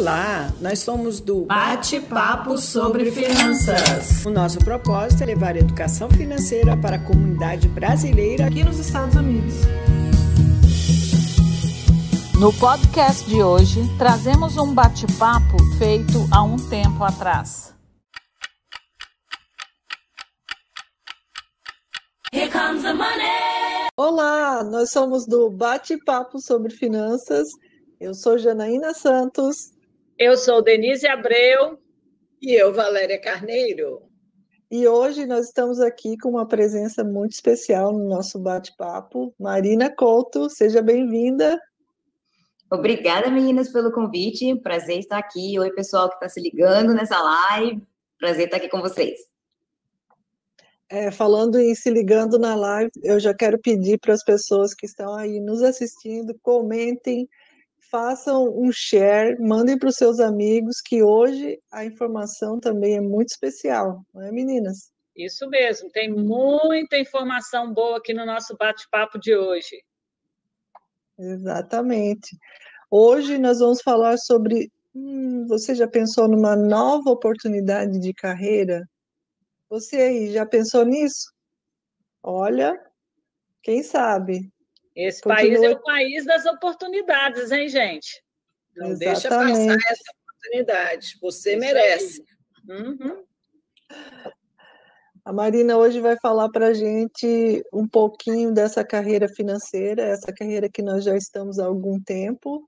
Olá, 0.00 0.50
nós 0.62 0.78
somos 0.78 1.20
do 1.20 1.44
Bate-Papo 1.44 2.56
sobre 2.56 3.10
Finanças. 3.10 4.24
O 4.24 4.30
nosso 4.30 4.58
propósito 4.60 5.24
é 5.24 5.26
levar 5.26 5.56
a 5.56 5.58
educação 5.58 6.08
financeira 6.08 6.74
para 6.74 6.96
a 6.96 6.98
comunidade 6.98 7.68
brasileira 7.68 8.46
aqui 8.46 8.64
nos 8.64 8.78
Estados 8.78 9.14
Unidos. 9.14 9.56
No 12.40 12.50
podcast 12.54 13.28
de 13.28 13.42
hoje, 13.42 13.82
trazemos 13.98 14.56
um 14.56 14.72
bate-papo 14.72 15.58
feito 15.76 16.26
há 16.32 16.42
um 16.44 16.56
tempo 16.56 17.04
atrás. 17.04 17.74
Here 22.32 22.50
comes 22.50 22.84
the 22.84 22.94
money. 22.94 23.90
Olá, 23.98 24.64
nós 24.64 24.92
somos 24.92 25.26
do 25.26 25.50
Bate-Papo 25.50 26.40
sobre 26.40 26.72
Finanças. 26.72 27.48
Eu 28.00 28.14
sou 28.14 28.38
Janaína 28.38 28.94
Santos. 28.94 29.78
Eu 30.20 30.36
sou 30.36 30.60
Denise 30.60 31.06
Abreu. 31.06 31.78
E 32.42 32.52
eu, 32.52 32.74
Valéria 32.74 33.18
Carneiro. 33.18 34.02
E 34.70 34.86
hoje 34.86 35.24
nós 35.24 35.46
estamos 35.46 35.80
aqui 35.80 36.18
com 36.18 36.28
uma 36.28 36.46
presença 36.46 37.02
muito 37.02 37.32
especial 37.32 37.90
no 37.90 38.06
nosso 38.06 38.38
bate-papo. 38.38 39.34
Marina 39.40 39.88
Couto, 39.88 40.50
seja 40.50 40.82
bem-vinda. 40.82 41.58
Obrigada, 42.70 43.30
meninas, 43.30 43.72
pelo 43.72 43.90
convite. 43.90 44.54
Prazer 44.56 44.98
estar 44.98 45.16
aqui. 45.16 45.58
Oi, 45.58 45.70
pessoal 45.70 46.10
que 46.10 46.16
está 46.16 46.28
se 46.28 46.38
ligando 46.38 46.92
nessa 46.92 47.18
live. 47.18 47.82
Prazer 48.18 48.44
estar 48.44 48.58
aqui 48.58 48.68
com 48.68 48.82
vocês. 48.82 49.18
É, 50.90 51.10
falando 51.10 51.58
em 51.58 51.74
se 51.74 51.88
ligando 51.88 52.38
na 52.38 52.54
live, 52.54 52.90
eu 53.02 53.18
já 53.18 53.32
quero 53.32 53.58
pedir 53.58 53.98
para 53.98 54.12
as 54.12 54.22
pessoas 54.22 54.74
que 54.74 54.84
estão 54.84 55.14
aí 55.14 55.40
nos 55.40 55.62
assistindo, 55.62 56.38
comentem, 56.42 57.26
façam 57.90 58.44
um 58.56 58.70
share, 58.72 59.40
mandem 59.40 59.78
para 59.78 59.88
os 59.88 59.96
seus 59.96 60.20
amigos, 60.20 60.80
que 60.80 61.02
hoje 61.02 61.58
a 61.72 61.84
informação 61.84 62.58
também 62.60 62.96
é 62.96 63.00
muito 63.00 63.30
especial, 63.30 64.04
não 64.14 64.22
é, 64.22 64.30
meninas? 64.30 64.92
Isso 65.16 65.48
mesmo, 65.48 65.90
tem 65.90 66.10
muita 66.10 66.96
informação 66.96 67.72
boa 67.74 67.98
aqui 67.98 68.14
no 68.14 68.24
nosso 68.24 68.56
bate-papo 68.56 69.18
de 69.18 69.36
hoje. 69.36 69.82
Exatamente. 71.18 72.36
Hoje 72.90 73.36
nós 73.38 73.58
vamos 73.58 73.82
falar 73.82 74.16
sobre. 74.18 74.70
Hum, 74.94 75.46
você 75.46 75.74
já 75.74 75.86
pensou 75.86 76.26
numa 76.26 76.56
nova 76.56 77.10
oportunidade 77.10 78.00
de 78.00 78.12
carreira? 78.14 78.88
Você 79.68 79.96
aí 79.96 80.32
já 80.32 80.46
pensou 80.46 80.84
nisso? 80.84 81.30
Olha, 82.22 82.74
quem 83.62 83.82
sabe? 83.82 84.50
Esse 85.06 85.22
Continua... 85.22 85.36
país 85.36 85.62
é 85.62 85.70
o 85.70 85.82
país 85.82 86.24
das 86.26 86.46
oportunidades, 86.46 87.50
hein, 87.50 87.68
gente? 87.68 88.22
Não 88.76 88.90
Exatamente. 88.90 88.98
deixa 88.98 89.28
passar 89.28 89.92
essa 89.92 90.12
oportunidade. 90.28 91.18
Você 91.20 91.50
Isso 91.50 91.60
merece. 91.60 92.24
Uhum. 92.68 93.24
A 95.24 95.32
Marina 95.32 95.76
hoje 95.76 96.00
vai 96.00 96.16
falar 96.18 96.48
para 96.48 96.68
a 96.68 96.74
gente 96.74 97.62
um 97.72 97.86
pouquinho 97.86 98.52
dessa 98.52 98.82
carreira 98.82 99.28
financeira, 99.28 100.02
essa 100.02 100.32
carreira 100.32 100.68
que 100.68 100.82
nós 100.82 101.04
já 101.04 101.16
estamos 101.16 101.58
há 101.58 101.66
algum 101.66 102.00
tempo, 102.00 102.66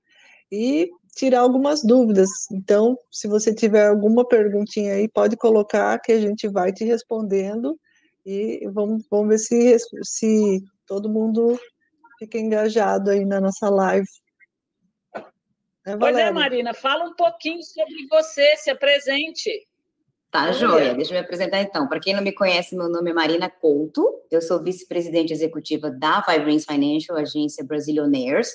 e 0.51 0.89
tirar 1.15 1.41
algumas 1.41 1.83
dúvidas. 1.83 2.29
Então, 2.51 2.97
se 3.11 3.27
você 3.27 3.53
tiver 3.53 3.87
alguma 3.87 4.27
perguntinha 4.27 4.93
aí, 4.93 5.07
pode 5.07 5.35
colocar 5.35 5.99
que 5.99 6.11
a 6.11 6.19
gente 6.19 6.47
vai 6.47 6.71
te 6.71 6.83
respondendo 6.83 7.79
e 8.25 8.67
vamos, 8.71 9.03
vamos 9.09 9.29
ver 9.29 9.37
se, 9.39 9.77
se 10.03 10.63
todo 10.85 11.09
mundo 11.09 11.59
fica 12.19 12.37
engajado 12.37 13.09
aí 13.09 13.25
na 13.25 13.41
nossa 13.41 13.69
live. 13.69 14.07
Né, 15.85 15.97
pois 15.97 16.15
é, 16.15 16.31
Marina, 16.31 16.73
fala 16.73 17.05
um 17.05 17.13
pouquinho 17.13 17.61
sobre 17.61 18.07
você, 18.09 18.55
se 18.57 18.69
apresente. 18.69 19.67
Tá, 20.31 20.51
joia. 20.51 20.95
Deixa 20.95 21.11
eu 21.11 21.19
me 21.19 21.23
apresentar 21.23 21.61
então. 21.61 21.87
Para 21.87 21.99
quem 21.99 22.15
não 22.15 22.23
me 22.23 22.31
conhece, 22.31 22.75
meu 22.75 22.89
nome 22.89 23.11
é 23.11 23.13
Marina 23.13 23.49
Couto, 23.49 24.21
eu 24.31 24.41
sou 24.41 24.63
vice-presidente 24.63 25.31
executiva 25.31 25.91
da 25.91 26.21
Vibrance 26.21 26.65
Financial, 26.65 27.15
agência 27.15 27.63
Brasilionaires, 27.63 28.51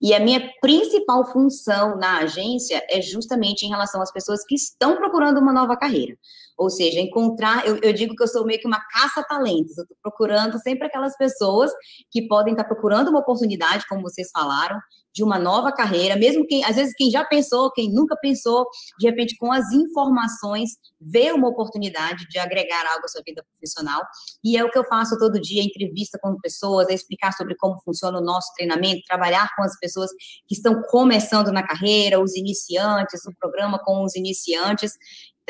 e 0.00 0.14
a 0.14 0.20
minha 0.20 0.50
principal 0.62 1.30
função 1.30 1.98
na 1.98 2.20
agência 2.20 2.82
é 2.88 3.02
justamente 3.02 3.66
em 3.66 3.68
relação 3.68 4.00
às 4.00 4.10
pessoas 4.10 4.42
que 4.46 4.54
estão 4.54 4.96
procurando 4.96 5.38
uma 5.38 5.52
nova 5.52 5.76
carreira. 5.76 6.16
Ou 6.60 6.68
seja, 6.68 7.00
encontrar, 7.00 7.66
eu, 7.66 7.78
eu 7.82 7.90
digo 7.90 8.14
que 8.14 8.22
eu 8.22 8.28
sou 8.28 8.44
meio 8.44 8.60
que 8.60 8.66
uma 8.66 8.84
caça-talentos, 8.92 9.78
eu 9.78 9.84
estou 9.84 9.96
procurando 10.02 10.58
sempre 10.58 10.86
aquelas 10.88 11.16
pessoas 11.16 11.72
que 12.10 12.28
podem 12.28 12.52
estar 12.52 12.64
procurando 12.64 13.08
uma 13.08 13.20
oportunidade, 13.20 13.86
como 13.88 14.02
vocês 14.02 14.28
falaram, 14.30 14.78
de 15.12 15.24
uma 15.24 15.38
nova 15.38 15.72
carreira, 15.72 16.16
mesmo 16.16 16.46
quem, 16.46 16.62
às 16.64 16.76
vezes, 16.76 16.94
quem 16.94 17.10
já 17.10 17.24
pensou, 17.24 17.72
quem 17.72 17.90
nunca 17.90 18.14
pensou, 18.14 18.66
de 18.98 19.08
repente, 19.08 19.36
com 19.38 19.50
as 19.50 19.72
informações, 19.72 20.72
vê 21.00 21.32
uma 21.32 21.48
oportunidade 21.48 22.28
de 22.28 22.38
agregar 22.38 22.84
algo 22.92 23.06
à 23.06 23.08
sua 23.08 23.22
vida 23.26 23.42
profissional. 23.50 24.02
E 24.44 24.56
é 24.56 24.62
o 24.62 24.70
que 24.70 24.78
eu 24.78 24.84
faço 24.84 25.18
todo 25.18 25.40
dia, 25.40 25.62
entrevista 25.62 26.18
com 26.22 26.36
pessoas, 26.40 26.88
é 26.90 26.94
explicar 26.94 27.32
sobre 27.32 27.56
como 27.56 27.80
funciona 27.82 28.18
o 28.18 28.22
nosso 28.22 28.52
treinamento, 28.54 29.00
trabalhar 29.08 29.48
com 29.56 29.62
as 29.62 29.78
pessoas 29.80 30.10
que 30.46 30.54
estão 30.54 30.82
começando 30.90 31.50
na 31.50 31.66
carreira, 31.66 32.20
os 32.20 32.36
iniciantes, 32.36 33.24
o 33.24 33.34
programa 33.40 33.78
com 33.82 34.04
os 34.04 34.14
iniciantes. 34.14 34.92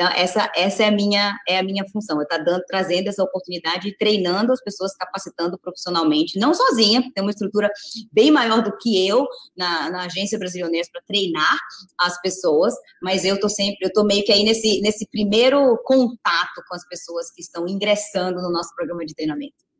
Então, 0.01 0.13
essa, 0.15 0.51
essa 0.55 0.81
é, 0.81 0.87
a 0.87 0.91
minha, 0.91 1.37
é 1.47 1.59
a 1.59 1.63
minha 1.63 1.85
função, 1.87 2.17
eu 2.17 2.23
estar 2.23 2.43
tá 2.43 2.59
trazendo 2.67 3.07
essa 3.07 3.21
oportunidade 3.21 3.95
treinando 3.99 4.51
as 4.51 4.59
pessoas, 4.59 4.95
capacitando 4.95 5.59
profissionalmente, 5.59 6.39
não 6.39 6.55
sozinha, 6.55 7.03
tem 7.13 7.21
uma 7.21 7.29
estrutura 7.29 7.69
bem 8.11 8.31
maior 8.31 8.63
do 8.63 8.75
que 8.79 9.07
eu 9.07 9.27
na, 9.55 9.91
na 9.91 10.05
agência 10.05 10.39
Brasilioneiros 10.39 10.89
para 10.91 11.03
treinar 11.03 11.55
as 11.99 12.19
pessoas, 12.19 12.73
mas 12.99 13.23
eu 13.23 13.35
estou 13.35 13.47
sempre, 13.49 13.77
eu 13.83 13.89
estou 13.89 14.03
meio 14.03 14.23
que 14.23 14.31
aí 14.31 14.43
nesse, 14.43 14.81
nesse 14.81 15.07
primeiro 15.07 15.79
contato 15.85 16.63
com 16.67 16.73
as 16.73 16.87
pessoas 16.87 17.31
que 17.31 17.41
estão 17.43 17.67
ingressando 17.67 18.41
no 18.41 18.51
nosso 18.51 18.73
programa 18.75 19.05
de 19.05 19.13
treinamento. 19.13 19.70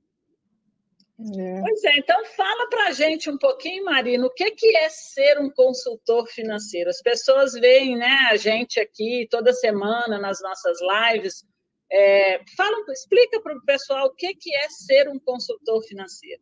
É. 1.37 1.61
Pois 1.61 1.83
é, 1.83 1.97
então 1.97 2.25
fala 2.25 2.67
para 2.69 2.87
a 2.87 2.91
gente 2.91 3.29
um 3.29 3.37
pouquinho, 3.37 3.85
Marina, 3.85 4.25
o 4.25 4.33
que, 4.33 4.49
que 4.51 4.75
é 4.75 4.89
ser 4.89 5.39
um 5.39 5.51
consultor 5.51 6.27
financeiro? 6.27 6.89
As 6.89 7.01
pessoas 7.01 7.53
veem 7.53 7.95
né, 7.95 8.29
a 8.31 8.35
gente 8.35 8.79
aqui 8.79 9.27
toda 9.29 9.53
semana 9.53 10.19
nas 10.19 10.41
nossas 10.41 10.79
lives. 10.81 11.45
É, 11.91 12.39
fala, 12.57 12.77
explica 12.91 13.39
para 13.41 13.55
o 13.55 13.65
pessoal 13.65 14.07
o 14.07 14.15
que, 14.15 14.33
que 14.33 14.55
é 14.55 14.67
ser 14.69 15.09
um 15.09 15.19
consultor 15.19 15.83
financeiro. 15.83 16.41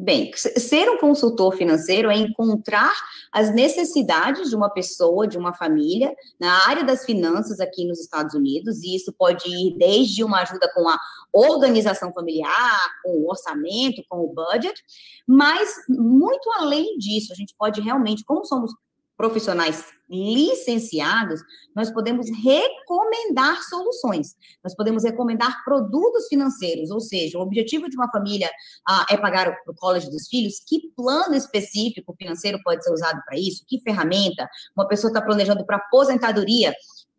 Bem, 0.00 0.30
ser 0.36 0.88
um 0.88 0.96
consultor 0.96 1.56
financeiro 1.56 2.08
é 2.08 2.16
encontrar 2.16 2.92
as 3.32 3.52
necessidades 3.52 4.48
de 4.48 4.54
uma 4.54 4.70
pessoa, 4.70 5.26
de 5.26 5.36
uma 5.36 5.52
família, 5.52 6.14
na 6.38 6.68
área 6.68 6.84
das 6.84 7.04
finanças 7.04 7.58
aqui 7.58 7.84
nos 7.84 7.98
Estados 7.98 8.32
Unidos, 8.32 8.80
e 8.84 8.94
isso 8.94 9.12
pode 9.12 9.48
ir 9.48 9.76
desde 9.76 10.22
uma 10.22 10.42
ajuda 10.42 10.70
com 10.72 10.88
a 10.88 10.96
organização 11.32 12.12
familiar, 12.12 12.80
com 13.02 13.10
o 13.10 13.28
orçamento, 13.28 14.04
com 14.08 14.18
o 14.18 14.32
budget, 14.32 14.80
mas 15.26 15.74
muito 15.88 16.48
além 16.60 16.96
disso, 16.96 17.32
a 17.32 17.36
gente 17.36 17.52
pode 17.58 17.80
realmente, 17.80 18.22
como 18.24 18.44
somos 18.44 18.72
profissionais 19.18 19.84
licenciados, 20.08 21.40
nós 21.76 21.90
podemos 21.90 22.26
recomendar 22.42 23.62
soluções, 23.64 24.34
nós 24.64 24.74
podemos 24.74 25.04
recomendar 25.04 25.62
produtos 25.64 26.28
financeiros, 26.28 26.90
ou 26.90 27.00
seja, 27.00 27.36
o 27.36 27.42
objetivo 27.42 27.90
de 27.90 27.96
uma 27.96 28.10
família 28.10 28.48
ah, 28.88 29.04
é 29.10 29.16
pagar 29.16 29.54
o 29.66 29.74
college 29.74 30.08
dos 30.08 30.28
filhos, 30.28 30.62
que 30.66 30.92
plano 30.96 31.34
específico 31.34 32.14
financeiro 32.16 32.58
pode 32.64 32.82
ser 32.82 32.92
usado 32.92 33.20
para 33.26 33.38
isso, 33.38 33.64
que 33.66 33.80
ferramenta, 33.82 34.48
uma 34.74 34.88
pessoa 34.88 35.10
está 35.10 35.20
planejando 35.20 35.66
para 35.66 35.76
aposentadoria, 35.76 36.72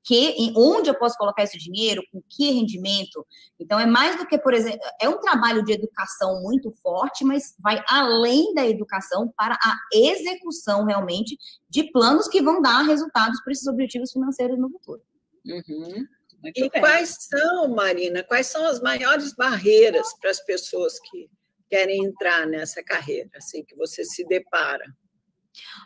que, 0.10 0.52
onde 0.58 0.90
eu 0.90 0.96
posso 0.96 1.16
colocar 1.16 1.44
esse 1.44 1.56
dinheiro, 1.56 2.02
com 2.12 2.20
que 2.28 2.50
rendimento. 2.50 3.24
Então, 3.60 3.80
é 3.80 3.86
mais 3.86 4.18
do 4.18 4.26
que, 4.26 4.40
por 4.40 4.56
exemplo, 4.56 4.80
é 5.00 5.08
um 5.08 5.20
trabalho 5.20 5.64
de 5.64 5.72
educação 5.72 6.42
muito 6.42 6.72
forte, 6.82 7.24
mas 7.24 7.54
vai 7.60 7.84
além 7.88 8.52
da 8.56 8.68
educação 8.68 9.32
para 9.38 9.54
a 9.54 9.78
execução 9.94 10.84
realmente 10.84 11.38
de 11.70 11.92
planos 11.92 12.28
que 12.28 12.42
vão 12.42 12.60
dar 12.60 12.82
resultados 12.82 13.40
para 13.44 13.54
esses 13.54 13.68
objetivos 13.68 14.12
financeiros 14.12 14.58
no 14.58 14.72
futuro. 14.72 15.04
Uhum. 15.46 16.08
e 16.56 16.60
bem. 16.60 16.70
quais 16.72 17.16
são, 17.30 17.68
Marina, 17.68 18.24
quais 18.24 18.48
são 18.48 18.66
as 18.66 18.82
maiores 18.82 19.36
barreiras 19.36 20.08
para 20.20 20.32
as 20.32 20.44
pessoas 20.44 21.00
que 21.02 21.30
querem 21.70 22.04
entrar 22.04 22.48
nessa 22.48 22.84
carreira, 22.84 23.30
assim, 23.36 23.64
que 23.64 23.76
você 23.76 24.04
se 24.04 24.26
depara? 24.26 24.86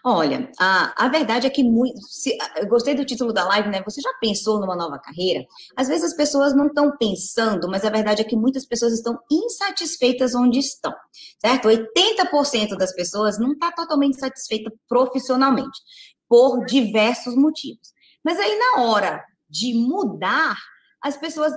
Olha, 0.06 0.52
a, 0.60 1.06
a 1.06 1.10
verdade 1.10 1.48
é 1.48 1.50
que 1.50 1.64
muito, 1.64 1.98
se, 2.02 2.38
eu 2.58 2.68
gostei 2.68 2.94
do 2.94 3.06
título 3.06 3.32
da 3.32 3.46
live, 3.46 3.70
né? 3.70 3.82
Você 3.84 4.02
já 4.02 4.12
pensou 4.20 4.60
numa 4.60 4.76
nova 4.76 5.00
carreira? 5.00 5.46
Às 5.76 5.88
vezes 5.88 6.04
as 6.04 6.14
pessoas 6.16 6.54
não 6.54 6.68
estão 6.68 6.96
pensando, 6.98 7.70
mas 7.70 7.86
a 7.86 7.90
verdade 7.90 8.22
é 8.22 8.26
que 8.26 8.36
muitas 8.36 8.66
pessoas 8.66 8.94
estão 8.94 9.18
insatisfeitas 9.32 10.36
onde 10.36 10.60
estão, 10.60 10.94
certo? 11.40 11.70
80% 11.70 12.78
das 12.78 12.94
pessoas 12.94 13.40
não 13.40 13.54
está 13.54 13.72
totalmente 13.72 14.20
satisfeita 14.20 14.72
profissionalmente, 14.88 15.80
por 16.28 16.66
diversos 16.66 17.36
motivos. 17.36 17.94
Mas 18.24 18.40
aí 18.40 18.58
na 18.58 18.84
hora 18.84 19.24
de 19.50 19.74
mudar, 19.74 20.58
as 21.04 21.18
pessoas, 21.18 21.54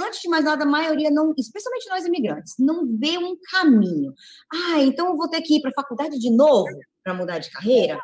antes 0.00 0.20
de 0.20 0.28
mais 0.28 0.44
nada, 0.44 0.62
a 0.62 0.66
maioria 0.66 1.10
não, 1.10 1.34
especialmente 1.36 1.88
nós 1.88 2.06
imigrantes, 2.06 2.54
não 2.60 2.86
vê 2.86 3.18
um 3.18 3.36
caminho. 3.50 4.14
Ah, 4.52 4.80
então 4.80 5.08
eu 5.08 5.16
vou 5.16 5.28
ter 5.28 5.42
que 5.42 5.56
ir 5.56 5.60
para 5.60 5.70
a 5.70 5.82
faculdade 5.82 6.16
de 6.16 6.30
novo? 6.30 6.68
Para 7.08 7.14
mudar 7.14 7.38
de 7.38 7.50
carreira? 7.50 7.98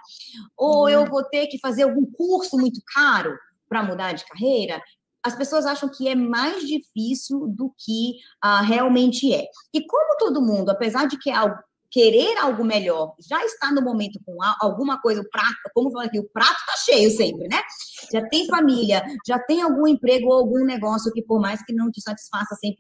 Ou 0.57 0.89
eu 0.89 1.05
vou 1.05 1.23
ter 1.25 1.47
que 1.49 1.59
fazer 1.59 1.83
algum 1.83 2.07
curso 2.11 2.57
muito 2.57 2.81
caro 2.95 3.37
para 3.69 3.83
mudar 3.83 4.13
de 4.13 4.25
carreira? 4.25 4.83
As 5.23 5.37
pessoas 5.37 5.67
acham 5.67 5.91
que 5.91 6.09
é 6.09 6.15
mais 6.15 6.67
difícil 6.67 7.47
do 7.49 7.75
que 7.79 8.15
uh, 8.43 8.65
realmente 8.65 9.33
é. 9.35 9.45
E 9.75 9.87
como 9.87 10.17
todo 10.19 10.43
mundo, 10.43 10.71
apesar 10.71 11.07
de 11.07 11.19
que 11.19 11.31
é 11.31 11.35
algo 11.35 11.57
querer 11.95 12.37
algo 12.39 12.65
melhor, 12.65 13.15
já 13.21 13.45
está 13.45 13.71
no 13.71 13.81
momento 13.81 14.19
com 14.27 14.37
alguma 14.61 15.01
coisa, 15.01 15.21
o 15.21 15.31
prato, 15.31 15.55
como 15.73 15.93
falando 15.93 16.09
aqui, 16.09 16.19
o 16.19 16.29
prato 16.29 16.59
está 16.59 16.93
cheio 16.93 17.09
sempre, 17.09 17.47
né? 17.47 17.63
Já 18.13 18.21
tem 18.29 18.49
família, 18.49 19.01
já 19.25 19.39
tem 19.39 19.63
algum 19.63 19.87
emprego 19.87 20.27
ou 20.27 20.33
algum 20.33 20.65
negócio 20.65 21.13
que, 21.13 21.23
por 21.23 21.41
mais 21.41 21.65
que 21.65 21.73
não 21.73 21.93
te 21.93 22.03
satisfaça 22.03 22.57
100%, 22.57 22.75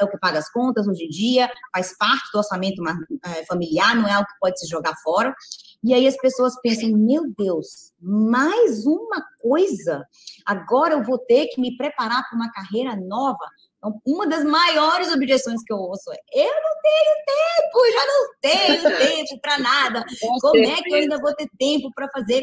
é 0.00 0.04
o 0.06 0.08
que 0.08 0.16
paga 0.16 0.38
as 0.38 0.50
contas 0.50 0.88
hoje 0.88 1.04
em 1.04 1.08
dia, 1.10 1.50
faz 1.74 1.94
parte 1.98 2.24
do 2.32 2.38
orçamento 2.38 2.82
é, 3.26 3.44
familiar, 3.44 3.94
não 3.94 4.08
é 4.08 4.12
algo 4.12 4.26
que 4.26 4.38
pode 4.40 4.58
se 4.58 4.66
jogar 4.66 4.94
fora. 5.02 5.34
E 5.82 5.92
aí 5.92 6.06
as 6.06 6.16
pessoas 6.16 6.58
pensam, 6.62 6.88
meu 6.96 7.24
Deus, 7.36 7.92
mais 8.00 8.86
uma 8.86 9.22
coisa? 9.42 10.06
Agora 10.46 10.94
eu 10.94 11.04
vou 11.04 11.18
ter 11.18 11.48
que 11.48 11.60
me 11.60 11.76
preparar 11.76 12.26
para 12.26 12.34
uma 12.34 12.50
carreira 12.50 12.96
nova? 12.96 13.44
Então, 13.84 14.00
uma 14.06 14.26
das 14.26 14.42
maiores 14.44 15.12
objeções 15.12 15.62
que 15.62 15.72
eu 15.72 15.76
ouço 15.76 16.10
é: 16.10 16.16
eu 16.32 16.54
não 16.54 16.80
tenho 16.82 17.14
tempo, 17.26 17.92
já 17.92 18.06
não 18.06 18.30
tenho 18.40 18.96
tempo 19.26 19.40
para 19.42 19.58
nada. 19.58 20.04
Como 20.40 20.64
é 20.64 20.82
que 20.82 20.90
eu 20.90 20.96
ainda 20.96 21.20
vou 21.20 21.34
ter 21.34 21.48
tempo 21.58 21.90
para 21.94 22.08
fazer 22.08 22.42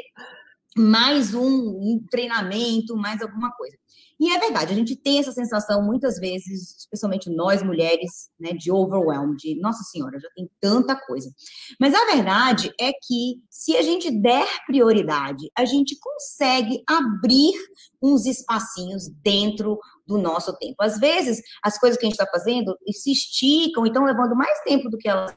mais 0.78 1.34
um, 1.34 1.44
um 1.44 2.06
treinamento, 2.10 2.96
mais 2.96 3.22
alguma 3.22 3.52
coisa? 3.54 3.76
E 4.20 4.30
é 4.30 4.38
verdade, 4.38 4.72
a 4.72 4.76
gente 4.76 4.96
tem 4.96 5.18
essa 5.18 5.32
sensação 5.32 5.82
muitas 5.82 6.20
vezes, 6.20 6.78
especialmente 6.78 7.28
nós 7.28 7.64
mulheres, 7.64 8.30
né, 8.40 8.54
de 8.54 8.72
overwhelm, 8.72 9.36
de 9.36 9.60
nossa 9.60 9.82
senhora, 9.86 10.20
já 10.20 10.30
tem 10.36 10.48
tanta 10.60 10.96
coisa. 10.96 11.34
Mas 11.80 11.96
a 11.96 12.06
verdade 12.06 12.72
é 12.80 12.92
que 12.92 13.42
se 13.50 13.76
a 13.76 13.82
gente 13.82 14.12
der 14.12 14.46
prioridade, 14.68 15.50
a 15.58 15.66
gente 15.66 15.98
consegue 16.00 16.84
abrir 16.88 17.52
uns 18.00 18.28
espacinhos 18.28 19.10
dentro 19.24 19.80
do 20.12 20.18
nosso 20.18 20.56
tempo. 20.58 20.76
Às 20.80 21.00
vezes, 21.00 21.42
as 21.64 21.78
coisas 21.78 21.98
que 21.98 22.06
a 22.06 22.10
gente 22.10 22.20
está 22.20 22.30
fazendo 22.30 22.78
se 22.92 23.12
esticam 23.12 23.86
e 23.86 23.90
estão 23.90 24.04
levando 24.04 24.36
mais 24.36 24.60
tempo 24.62 24.90
do 24.90 24.98
que 24.98 25.08
elas 25.08 25.34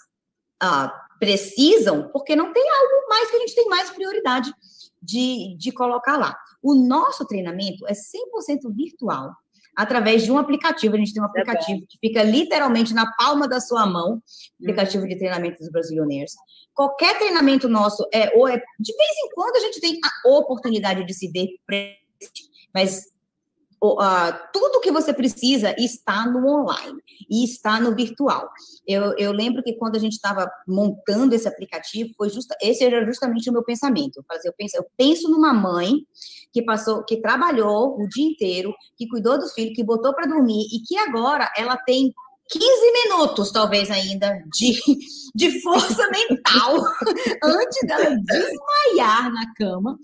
ah, 0.60 0.92
precisam, 1.18 2.08
porque 2.12 2.34
não 2.34 2.52
tem 2.52 2.62
algo 2.68 3.08
mais 3.08 3.30
que 3.30 3.36
a 3.36 3.40
gente 3.40 3.54
tem 3.54 3.68
mais 3.68 3.90
prioridade 3.90 4.52
de, 5.02 5.56
de 5.58 5.72
colocar 5.72 6.16
lá. 6.16 6.36
O 6.62 6.74
nosso 6.74 7.26
treinamento 7.26 7.86
é 7.86 7.92
100% 7.92 8.74
virtual, 8.74 9.34
através 9.76 10.24
de 10.24 10.32
um 10.32 10.38
aplicativo. 10.38 10.94
A 10.94 10.98
gente 10.98 11.12
tem 11.12 11.22
um 11.22 11.26
aplicativo 11.26 11.82
é 11.82 11.86
que 11.86 11.98
fica 12.00 12.22
literalmente 12.22 12.94
na 12.94 13.10
palma 13.16 13.48
da 13.48 13.60
sua 13.60 13.86
mão, 13.86 14.22
aplicativo 14.60 15.06
de 15.06 15.16
treinamento 15.16 15.58
dos 15.58 15.70
brasileiros. 15.70 16.32
Qualquer 16.72 17.18
treinamento 17.18 17.68
nosso 17.68 18.06
é, 18.12 18.36
ou 18.36 18.48
é 18.48 18.56
de 18.56 18.96
vez 18.96 19.10
em 19.24 19.34
quando 19.34 19.56
a 19.56 19.60
gente 19.60 19.80
tem 19.80 19.98
a 20.02 20.28
oportunidade 20.28 21.04
de 21.04 21.14
se 21.14 21.30
ver, 21.30 21.48
mas 22.74 23.00
uh, 23.00 23.13
tudo 24.52 24.80
que 24.80 24.90
você 24.90 25.12
precisa 25.12 25.74
está 25.78 26.26
no 26.26 26.46
online 26.46 26.98
e 27.28 27.44
está 27.44 27.80
no 27.80 27.94
virtual. 27.94 28.48
Eu, 28.86 29.16
eu 29.18 29.32
lembro 29.32 29.62
que 29.62 29.74
quando 29.74 29.96
a 29.96 29.98
gente 29.98 30.12
estava 30.12 30.50
montando 30.66 31.34
esse 31.34 31.48
aplicativo, 31.48 32.14
foi 32.16 32.30
justa, 32.30 32.56
esse 32.62 32.84
era 32.84 33.04
justamente 33.04 33.50
o 33.50 33.52
meu 33.52 33.62
pensamento. 33.62 34.24
Eu, 34.44 34.52
penso, 34.52 34.76
eu 34.76 34.86
penso 34.96 35.30
numa 35.30 35.52
mãe 35.52 36.06
que 36.52 36.62
passou, 36.62 37.04
que 37.04 37.20
trabalhou 37.20 38.00
o 38.00 38.08
dia 38.08 38.26
inteiro, 38.26 38.72
que 38.96 39.08
cuidou 39.08 39.38
dos 39.38 39.52
filhos, 39.52 39.74
que 39.74 39.84
botou 39.84 40.14
para 40.14 40.26
dormir 40.26 40.66
e 40.72 40.80
que 40.80 40.96
agora 40.96 41.50
ela 41.56 41.76
tem 41.76 42.12
15 42.48 42.64
minutos, 42.92 43.50
talvez 43.50 43.90
ainda, 43.90 44.38
de, 44.52 44.80
de 45.34 45.60
força 45.62 46.08
mental 46.10 46.76
antes 47.42 47.86
dela 47.86 48.16
desmaiar 48.16 49.32
na 49.32 49.54
cama 49.54 49.98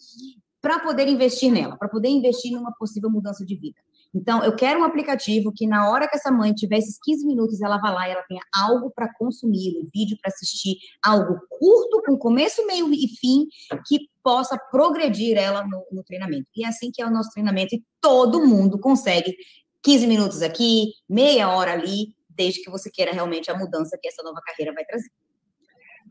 para 0.61 0.79
poder 0.79 1.09
investir 1.09 1.51
nela, 1.51 1.77
para 1.77 1.89
poder 1.89 2.09
investir 2.09 2.53
numa 2.53 2.73
possível 2.73 3.11
mudança 3.11 3.45
de 3.45 3.57
vida. 3.57 3.79
Então, 4.15 4.43
eu 4.45 4.55
quero 4.57 4.81
um 4.81 4.85
aplicativo 4.85 5.53
que 5.55 5.67
na 5.67 5.89
hora 5.89 6.09
que 6.09 6.17
essa 6.17 6.33
mãe 6.33 6.53
tiver 6.53 6.79
esses 6.79 6.99
15 7.01 7.25
minutos, 7.27 7.61
ela 7.63 7.79
vá 7.79 7.91
lá 7.91 8.09
e 8.09 8.13
ela 8.13 8.25
tenha 8.25 8.43
algo 8.55 8.91
para 8.91 9.13
consumir, 9.15 9.79
um 9.79 9.89
vídeo 9.95 10.19
para 10.21 10.33
assistir, 10.33 10.77
algo 11.05 11.39
curto, 11.49 12.03
com 12.05 12.19
começo, 12.19 12.67
meio 12.67 12.93
e 12.93 13.07
fim, 13.21 13.47
que 13.87 14.09
possa 14.23 14.59
progredir 14.71 15.37
ela 15.37 15.65
no, 15.65 15.87
no 15.93 16.03
treinamento. 16.03 16.47
E 16.57 16.65
é 16.65 16.69
assim 16.69 16.91
que 16.93 17.01
é 17.01 17.07
o 17.07 17.11
nosso 17.11 17.31
treinamento, 17.31 17.75
e 17.75 17.85
todo 18.01 18.45
mundo 18.45 18.81
consegue 18.81 19.35
15 19.83 20.07
minutos 20.07 20.43
aqui, 20.43 20.93
meia 21.09 21.51
hora 21.51 21.73
ali, 21.73 22.15
desde 22.29 22.63
que 22.63 22.71
você 22.71 22.91
queira 22.91 23.13
realmente 23.13 23.51
a 23.51 23.57
mudança 23.57 23.99
que 24.01 24.09
essa 24.09 24.23
nova 24.23 24.41
carreira 24.45 24.73
vai 24.75 24.85
trazer. 24.85 25.11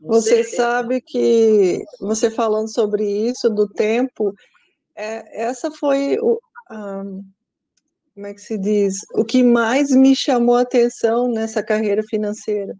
Você 0.00 0.42
sabe 0.44 1.00
que 1.00 1.78
você 2.00 2.30
falando 2.30 2.72
sobre 2.72 3.04
isso 3.04 3.50
do 3.50 3.68
tempo, 3.68 4.34
é, 4.96 5.42
essa 5.44 5.70
foi 5.70 6.16
o, 6.20 6.38
um, 6.70 7.22
como 8.14 8.26
é 8.26 8.34
que 8.34 8.40
se 8.40 8.58
diz? 8.58 8.96
O 9.14 9.24
que 9.24 9.42
mais 9.42 9.90
me 9.90 10.16
chamou 10.16 10.56
a 10.56 10.62
atenção 10.62 11.28
nessa 11.28 11.62
carreira 11.62 12.02
financeira, 12.02 12.74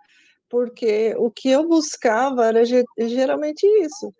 porque 0.49 1.15
o 1.19 1.31
que 1.31 1.51
eu 1.51 1.69
buscava 1.69 2.47
era 2.47 2.63
geralmente 2.65 3.67
isso. 3.83 4.13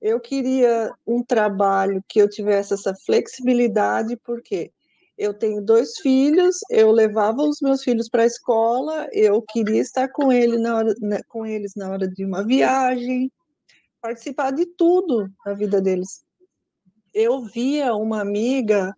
Eu 0.00 0.20
queria 0.20 0.92
um 1.06 1.22
trabalho 1.24 2.02
que 2.08 2.20
eu 2.20 2.28
tivesse 2.28 2.74
essa 2.74 2.94
flexibilidade, 3.04 4.16
porque 4.24 4.70
eu 5.18 5.34
tenho 5.34 5.60
dois 5.60 5.98
filhos, 6.00 6.58
eu 6.70 6.92
levava 6.92 7.42
os 7.42 7.60
meus 7.60 7.82
filhos 7.82 8.08
para 8.08 8.22
a 8.22 8.26
escola, 8.26 9.08
eu 9.12 9.42
queria 9.42 9.80
estar 9.80 10.08
com, 10.12 10.30
ele 10.30 10.56
na 10.56 10.76
hora, 10.76 10.94
né, 11.00 11.20
com 11.28 11.44
eles 11.44 11.72
na 11.74 11.90
hora 11.90 12.06
de 12.06 12.24
uma 12.24 12.44
viagem, 12.44 13.30
participar 14.00 14.52
de 14.52 14.64
tudo 14.64 15.28
na 15.44 15.54
vida 15.54 15.80
deles. 15.82 16.22
Eu 17.12 17.42
via 17.42 17.94
uma 17.94 18.20
amiga 18.20 18.94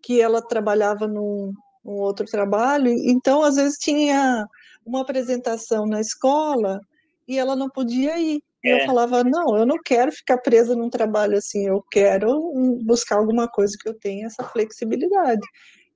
que 0.00 0.20
ela 0.20 0.40
trabalhava 0.40 1.08
num, 1.08 1.52
num 1.84 1.94
outro 1.94 2.24
trabalho, 2.24 2.88
então 2.88 3.42
às 3.42 3.56
vezes 3.56 3.76
tinha 3.76 4.46
uma 4.86 5.00
apresentação 5.00 5.86
na 5.86 6.00
escola 6.00 6.80
e 7.26 7.36
ela 7.36 7.56
não 7.56 7.68
podia 7.68 8.16
ir. 8.18 8.40
E 8.64 8.70
é. 8.70 8.82
eu 8.82 8.86
falava, 8.86 9.22
não, 9.22 9.56
eu 9.58 9.66
não 9.66 9.76
quero 9.84 10.10
ficar 10.10 10.38
presa 10.38 10.74
num 10.74 10.88
trabalho 10.88 11.36
assim, 11.36 11.66
eu 11.68 11.84
quero 11.90 12.50
buscar 12.82 13.18
alguma 13.18 13.46
coisa 13.46 13.76
que 13.78 13.86
eu 13.86 13.92
tenha 13.92 14.26
essa 14.26 14.42
flexibilidade. 14.42 15.46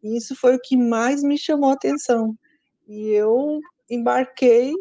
E 0.02 0.18
isso 0.18 0.36
foi 0.36 0.54
o 0.54 0.60
que 0.62 0.76
mais 0.76 1.22
me 1.22 1.38
chamou 1.38 1.70
a 1.70 1.72
atenção. 1.72 2.34
E 2.86 3.08
eu 3.08 3.58
embarquei 3.90 4.74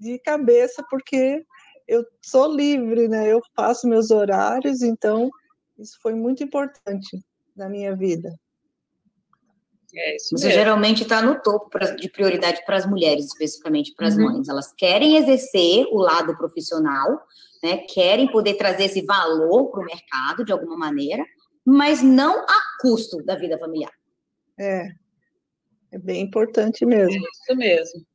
de 0.00 0.18
cabeça, 0.18 0.84
porque 0.90 1.44
eu 1.86 2.04
sou 2.20 2.52
livre, 2.52 3.08
né? 3.08 3.32
Eu 3.32 3.40
faço 3.56 3.88
meus 3.88 4.10
horários, 4.10 4.82
então 4.82 5.30
isso 5.78 5.96
foi 6.02 6.14
muito 6.14 6.42
importante 6.42 7.24
na 7.56 7.68
minha 7.68 7.94
vida. 7.94 8.30
É 9.94 10.16
isso 10.16 10.36
Você 10.36 10.50
geralmente 10.50 11.02
está 11.02 11.22
no 11.22 11.40
topo 11.40 11.70
pra, 11.70 11.90
de 11.94 12.10
prioridade 12.10 12.62
para 12.66 12.76
as 12.76 12.86
mulheres, 12.86 13.26
especificamente 13.26 13.94
para 13.94 14.08
as 14.08 14.16
uhum. 14.16 14.24
mães. 14.24 14.48
Elas 14.48 14.72
querem 14.72 15.16
exercer 15.16 15.86
o 15.90 15.98
lado 15.98 16.36
profissional, 16.36 17.22
né? 17.62 17.78
Querem 17.88 18.30
poder 18.30 18.54
trazer 18.54 18.84
esse 18.84 19.02
valor 19.02 19.70
para 19.70 19.80
o 19.80 19.84
mercado 19.84 20.44
de 20.44 20.52
alguma 20.52 20.76
maneira, 20.76 21.24
mas 21.64 22.02
não 22.02 22.40
a 22.40 22.60
custo 22.80 23.22
da 23.24 23.34
vida 23.34 23.58
familiar. 23.58 23.92
É, 24.58 24.88
é 25.92 25.98
bem 25.98 26.22
importante 26.22 26.84
mesmo. 26.84 27.14
É 27.14 27.30
isso 27.30 27.56
mesmo. 27.56 28.06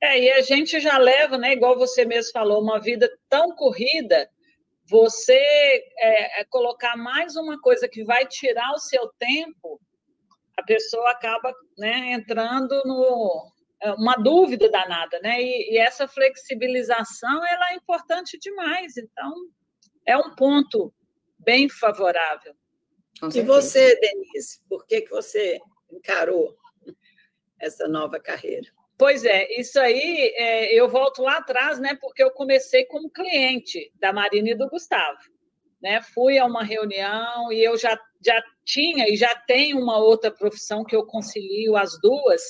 É, 0.00 0.20
e 0.20 0.30
a 0.32 0.42
gente 0.42 0.78
já 0.78 0.98
leva, 0.98 1.38
né, 1.38 1.52
igual 1.52 1.76
você 1.76 2.04
mesmo 2.04 2.30
falou, 2.32 2.62
uma 2.62 2.78
vida 2.78 3.10
tão 3.28 3.54
corrida, 3.56 4.28
você 4.88 5.34
é, 5.98 6.40
é 6.40 6.44
colocar 6.44 6.96
mais 6.96 7.34
uma 7.34 7.58
coisa 7.60 7.88
que 7.88 8.04
vai 8.04 8.26
tirar 8.26 8.72
o 8.72 8.78
seu 8.78 9.10
tempo, 9.18 9.80
a 10.56 10.62
pessoa 10.62 11.10
acaba 11.10 11.52
né, 11.76 12.12
entrando 12.12 12.82
no 12.84 13.52
é, 13.82 13.92
uma 13.92 14.14
dúvida 14.16 14.70
danada, 14.70 15.20
né? 15.20 15.40
E, 15.42 15.74
e, 15.74 15.78
essa 15.78 16.08
flexibilização 16.08 17.44
ela 17.46 17.72
é 17.72 17.74
importante 17.74 18.38
demais. 18.38 18.96
Então 18.96 19.34
é 20.06 20.16
um 20.16 20.34
ponto 20.34 20.92
bem 21.38 21.68
favorável. 21.68 22.54
E 23.34 23.40
você, 23.42 23.98
Denise, 23.98 24.60
por 24.68 24.86
que 24.86 25.02
que 25.02 25.10
você 25.10 25.58
encarou 25.90 26.54
essa 27.58 27.88
nova 27.88 28.20
carreira? 28.20 28.68
Pois 28.98 29.24
é, 29.24 29.46
isso 29.60 29.78
aí 29.78 30.32
é, 30.36 30.74
eu 30.74 30.88
volto 30.88 31.22
lá 31.22 31.38
atrás, 31.38 31.78
né? 31.78 31.96
Porque 32.00 32.22
eu 32.22 32.30
comecei 32.30 32.86
como 32.86 33.10
cliente 33.10 33.92
da 33.96 34.12
Marina 34.12 34.50
e 34.50 34.54
do 34.54 34.68
Gustavo 34.68 35.18
né? 35.80 36.00
Fui 36.02 36.38
a 36.38 36.44
uma 36.44 36.64
reunião 36.64 37.52
e 37.52 37.62
eu 37.62 37.76
já, 37.76 37.98
já 38.24 38.42
tinha 38.66 39.08
e 39.08 39.16
já 39.16 39.34
tenho 39.46 39.78
uma 39.78 39.96
outra 39.96 40.30
profissão 40.30 40.84
que 40.84 40.94
eu 40.94 41.06
concilio 41.06 41.76
as 41.76 41.98
duas. 42.00 42.42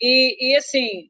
E, 0.00 0.50
e 0.50 0.56
assim, 0.56 1.08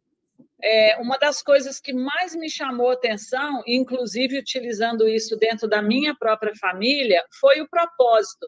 é, 0.63 0.97
uma 0.99 1.17
das 1.17 1.43
coisas 1.43 1.81
que 1.81 1.93
mais 1.93 2.37
me 2.37 2.51
chamou 2.51 2.91
atenção, 2.91 3.63
inclusive 3.67 4.39
utilizando 4.39 5.09
isso 5.09 5.37
dentro 5.37 5.67
da 5.67 5.81
minha 5.81 6.15
própria 6.15 6.55
família, 6.55 7.25
foi 7.41 7.61
o 7.61 7.69
propósito. 7.69 8.47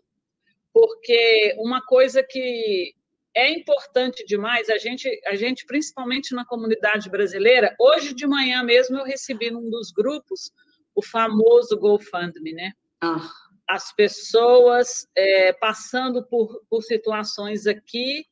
Porque 0.73 1.57
uma 1.59 1.81
coisa 1.85 2.23
que 2.23 2.93
é 3.35 3.51
importante 3.51 4.25
demais, 4.27 4.69
a 4.69 4.77
gente, 4.77 5.09
a 5.27 5.35
gente, 5.35 5.65
principalmente 5.65 6.35
na 6.35 6.45
comunidade 6.45 7.09
brasileira, 7.09 7.75
hoje 7.81 8.15
de 8.15 8.27
manhã 8.27 8.63
mesmo 8.63 8.99
eu 8.99 9.05
recebi 9.05 9.51
num 9.51 9.71
dos 9.71 9.91
grupos 9.91 10.53
o 10.95 11.03
famoso 11.03 11.79
GoFundMe, 11.79 12.53
né? 12.53 12.73
Ah. 13.01 13.31
As 13.69 13.95
pessoas 13.95 15.07
é, 15.15 15.53
passando 15.53 16.25
por, 16.27 16.63
por 16.71 16.83
situações 16.83 17.67
aqui 17.67 18.25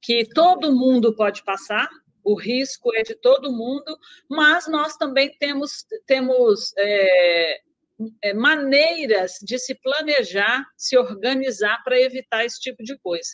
que 0.00 0.28
todo 0.34 0.74
mundo 0.74 1.14
pode 1.14 1.42
passar, 1.44 1.88
o 2.24 2.34
risco 2.34 2.94
é 2.94 3.02
de 3.02 3.14
todo 3.14 3.52
mundo, 3.52 3.98
mas 4.28 4.68
nós 4.68 4.96
também 4.96 5.34
temos, 5.38 5.86
temos 6.06 6.72
é, 6.76 7.60
é, 8.22 8.34
maneiras 8.34 9.38
de 9.42 9.58
se 9.58 9.74
planejar, 9.74 10.64
se 10.76 10.96
organizar 10.96 11.82
para 11.84 12.00
evitar 12.00 12.44
esse 12.44 12.60
tipo 12.60 12.82
de 12.82 12.96
coisa. 12.98 13.30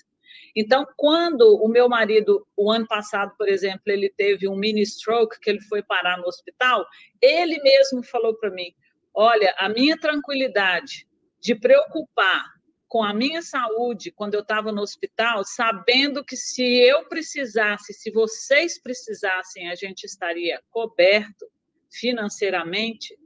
Então, 0.55 0.87
quando 0.97 1.57
o 1.63 1.69
meu 1.69 1.89
marido, 1.89 2.47
o 2.57 2.71
ano 2.71 2.87
passado, 2.87 3.35
por 3.37 3.49
exemplo, 3.49 3.83
ele 3.87 4.13
teve 4.17 4.49
um 4.49 4.57
mini 4.57 4.83
stroke, 4.83 5.39
que 5.41 5.51
ele 5.51 5.61
foi 5.63 5.83
parar 5.83 6.19
no 6.19 6.27
hospital, 6.27 6.87
ele 7.21 7.61
mesmo 7.63 8.03
falou 8.03 8.35
para 8.35 8.51
mim: 8.51 8.73
Olha, 9.15 9.55
a 9.59 9.69
minha 9.69 9.99
tranquilidade 9.99 11.08
de 11.41 11.55
preocupar 11.55 12.45
com 12.89 13.03
a 13.03 13.13
minha 13.13 13.43
saúde 13.43 14.11
quando 14.11 14.35
eu 14.35 14.41
estava 14.41 14.73
no 14.73 14.81
hospital, 14.81 15.45
sabendo 15.45 16.25
que 16.25 16.37
se 16.37 16.63
eu 16.63 17.07
precisasse, 17.07 17.93
se 17.93 18.11
vocês 18.11 18.81
precisassem, 18.81 19.71
a 19.71 19.75
gente 19.75 20.05
estaria 20.05 20.61
coberto 20.71 21.47
financeiramente. 21.91 23.17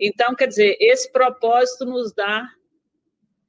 Então, 0.00 0.34
quer 0.34 0.48
dizer, 0.48 0.76
esse 0.80 1.10
propósito 1.12 1.84
nos 1.84 2.12
dá 2.12 2.44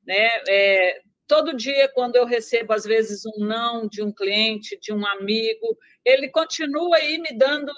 né, 0.06 0.30
é, 0.48 1.02
todo 1.28 1.56
dia, 1.56 1.90
quando 1.90 2.16
eu 2.16 2.26
recebo, 2.26 2.74
às 2.74 2.84
vezes, 2.84 3.26
um 3.26 3.46
não 3.46 3.88
de 3.88 4.04
um 4.04 4.12
cliente, 4.12 4.80
de 4.80 4.94
um 4.94 5.06
amigo, 5.06 5.78
ele 6.06 6.30
continua 6.30 6.98
aí 6.98 7.18
me 7.18 7.36
dando 7.36 7.72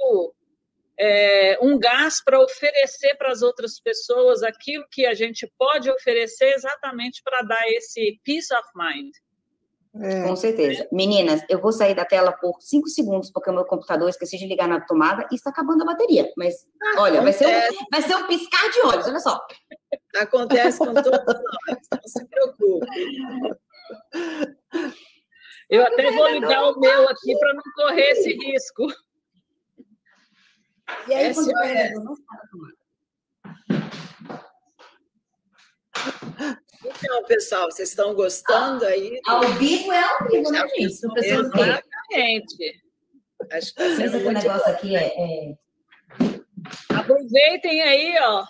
é, 1.00 1.58
um 1.62 1.78
gás 1.78 2.24
para 2.24 2.40
oferecer 2.40 3.16
para 3.16 3.32
as 3.32 3.42
outras 3.42 3.80
pessoas 3.80 4.44
aquilo 4.44 4.86
que 4.92 5.06
a 5.06 5.14
gente 5.14 5.52
pode 5.58 5.90
oferecer 5.90 6.54
exatamente 6.54 7.22
para 7.24 7.42
dar 7.42 7.68
esse 7.70 8.20
peace 8.24 8.54
of 8.54 8.68
mind. 8.76 9.12
É. 10.02 10.24
Com 10.24 10.36
certeza. 10.36 10.88
Meninas, 10.92 11.42
eu 11.48 11.62
vou 11.62 11.72
sair 11.72 11.96
da 11.96 12.04
tela 12.04 12.34
por 12.34 12.60
cinco 12.60 12.88
segundos, 12.90 13.32
porque 13.32 13.50
o 13.50 13.54
meu 13.54 13.64
computador 13.64 14.10
esqueci 14.10 14.38
de 14.38 14.46
ligar 14.46 14.68
na 14.68 14.82
tomada 14.82 15.26
e 15.32 15.36
está 15.36 15.50
acabando 15.50 15.84
a 15.84 15.86
bateria. 15.86 16.30
Mas, 16.36 16.68
ah, 16.82 17.02
olha, 17.02 17.22
vai 17.22 17.32
ser, 17.32 17.48
um, 17.48 17.86
vai 17.90 18.02
ser 18.02 18.16
um 18.16 18.28
piscar 18.28 18.70
de 18.72 18.82
olhos, 18.82 19.08
olha 19.08 19.20
só. 19.20 19.40
Acontece 20.18 20.80
com 20.80 20.94
todos 20.94 21.06
nós, 21.06 21.78
não 21.92 22.04
se 22.06 22.28
preocupe. 22.28 22.88
Eu 25.70 25.86
até 25.86 26.12
vou 26.12 26.28
ligar 26.28 26.64
o 26.64 26.80
meu 26.80 27.10
aqui 27.10 27.38
para 27.40 27.54
não 27.54 27.64
correr 27.76 28.12
esse 28.12 28.34
risco. 28.34 28.88
E 31.08 31.14
aí, 31.14 31.26
Essa 31.26 31.44
quando 31.44 31.64
é... 31.64 31.94
não 31.94 32.16
Então, 36.84 37.24
pessoal, 37.26 37.72
vocês 37.72 37.90
estão 37.90 38.14
gostando 38.14 38.86
aí? 38.86 39.20
Ao 39.26 39.42
vivo 39.54 39.92
é 39.92 40.04
ao 40.04 40.28
vivo, 40.28 40.52
né, 40.52 40.68
gente? 40.70 41.00
Exatamente. 41.18 42.84
Acho 43.52 43.74
que 43.74 43.84
muito 43.84 44.34
negócio 44.34 44.66
bom. 44.66 44.72
aqui 44.72 44.96
é, 44.96 45.52
é... 45.52 45.58
Aproveitem 46.96 47.82
aí, 47.82 48.16
ó. 48.22 48.46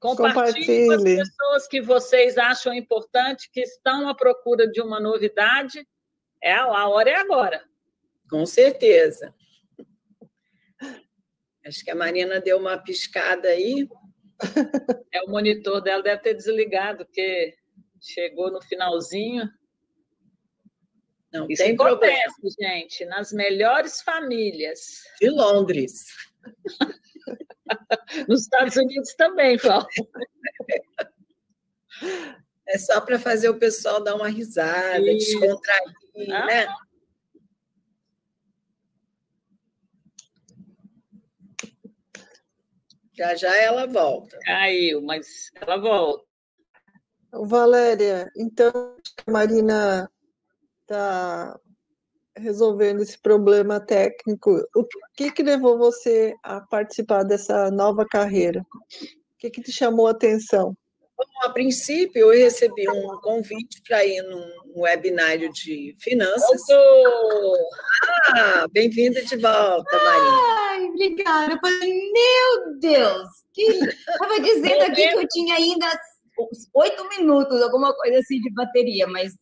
Compartilhem 0.00 0.86
com 0.86 0.92
as 0.92 1.02
pessoas 1.02 1.68
que 1.68 1.80
vocês 1.80 2.38
acham 2.38 2.72
importante, 2.72 3.50
que 3.52 3.60
estão 3.60 4.08
à 4.08 4.14
procura 4.14 4.68
de 4.68 4.80
uma 4.80 5.00
novidade. 5.00 5.86
É, 6.42 6.54
a 6.54 6.88
hora 6.88 7.10
é 7.10 7.16
agora. 7.16 7.62
Com 8.30 8.46
certeza. 8.46 9.34
Acho 11.68 11.84
que 11.84 11.90
a 11.90 11.94
Marina 11.94 12.40
deu 12.40 12.58
uma 12.58 12.78
piscada 12.78 13.48
aí. 13.48 13.88
É, 15.10 15.22
o 15.22 15.30
monitor 15.30 15.80
dela 15.80 16.02
deve 16.02 16.22
ter 16.22 16.34
desligado, 16.34 17.04
porque 17.04 17.54
chegou 18.00 18.52
no 18.52 18.62
finalzinho. 18.62 19.48
Não 21.32 21.48
Isso 21.48 21.62
tem 21.62 21.74
acontece, 21.74 22.40
problema. 22.40 22.74
gente, 22.76 23.04
nas 23.06 23.32
melhores 23.32 24.00
famílias. 24.02 25.02
De 25.20 25.30
Londres. 25.30 26.04
Nos 28.28 28.42
Estados 28.42 28.76
Unidos 28.76 29.14
também, 29.14 29.58
Paulo. 29.58 29.88
É 32.68 32.78
só 32.78 33.00
para 33.00 33.18
fazer 33.18 33.48
o 33.48 33.58
pessoal 33.58 34.02
dar 34.02 34.14
uma 34.14 34.28
risada, 34.28 35.10
Isso. 35.10 35.40
descontrair, 35.40 35.94
ah. 36.30 36.46
né? 36.46 36.68
Já 43.18 43.34
já 43.34 43.56
ela 43.56 43.84
volta. 43.84 44.38
Caiu, 44.44 45.02
mas 45.02 45.50
ela 45.60 45.76
volta. 45.76 46.24
Valéria, 47.32 48.30
então 48.36 48.96
a 49.26 49.30
Marina 49.30 50.08
está 50.82 51.58
resolvendo 52.36 53.02
esse 53.02 53.18
problema 53.18 53.80
técnico. 53.80 54.64
O 54.72 54.86
que, 55.16 55.32
que 55.32 55.42
levou 55.42 55.76
você 55.76 56.32
a 56.44 56.60
participar 56.60 57.24
dessa 57.24 57.72
nova 57.72 58.06
carreira? 58.06 58.60
O 58.60 59.38
que, 59.38 59.50
que 59.50 59.62
te 59.62 59.72
chamou 59.72 60.06
a 60.06 60.12
atenção? 60.12 60.76
Bom, 61.16 61.24
a 61.42 61.50
princípio, 61.50 62.32
eu 62.32 62.44
recebi 62.44 62.88
um 62.88 63.20
convite 63.20 63.82
para 63.82 64.04
ir 64.04 64.22
num 64.22 64.80
webinário 64.80 65.52
de 65.52 65.92
finanças. 65.98 66.62
Ah, 68.28 68.66
bem-vinda 68.70 69.20
de 69.24 69.36
volta, 69.36 69.96
Marina. 70.04 70.67
Obrigada. 70.98 71.52
Eu 71.52 71.58
falei, 71.60 72.12
meu 72.12 72.78
Deus! 72.80 73.28
Estava 73.56 74.40
dizendo 74.40 74.82
aqui 74.82 75.08
que 75.08 75.16
eu 75.16 75.28
tinha 75.28 75.54
ainda 75.54 76.00
oito 76.74 77.08
minutos, 77.08 77.62
alguma 77.62 77.94
coisa 77.94 78.18
assim 78.18 78.40
de 78.40 78.52
bateria, 78.52 79.06
mas 79.06 79.32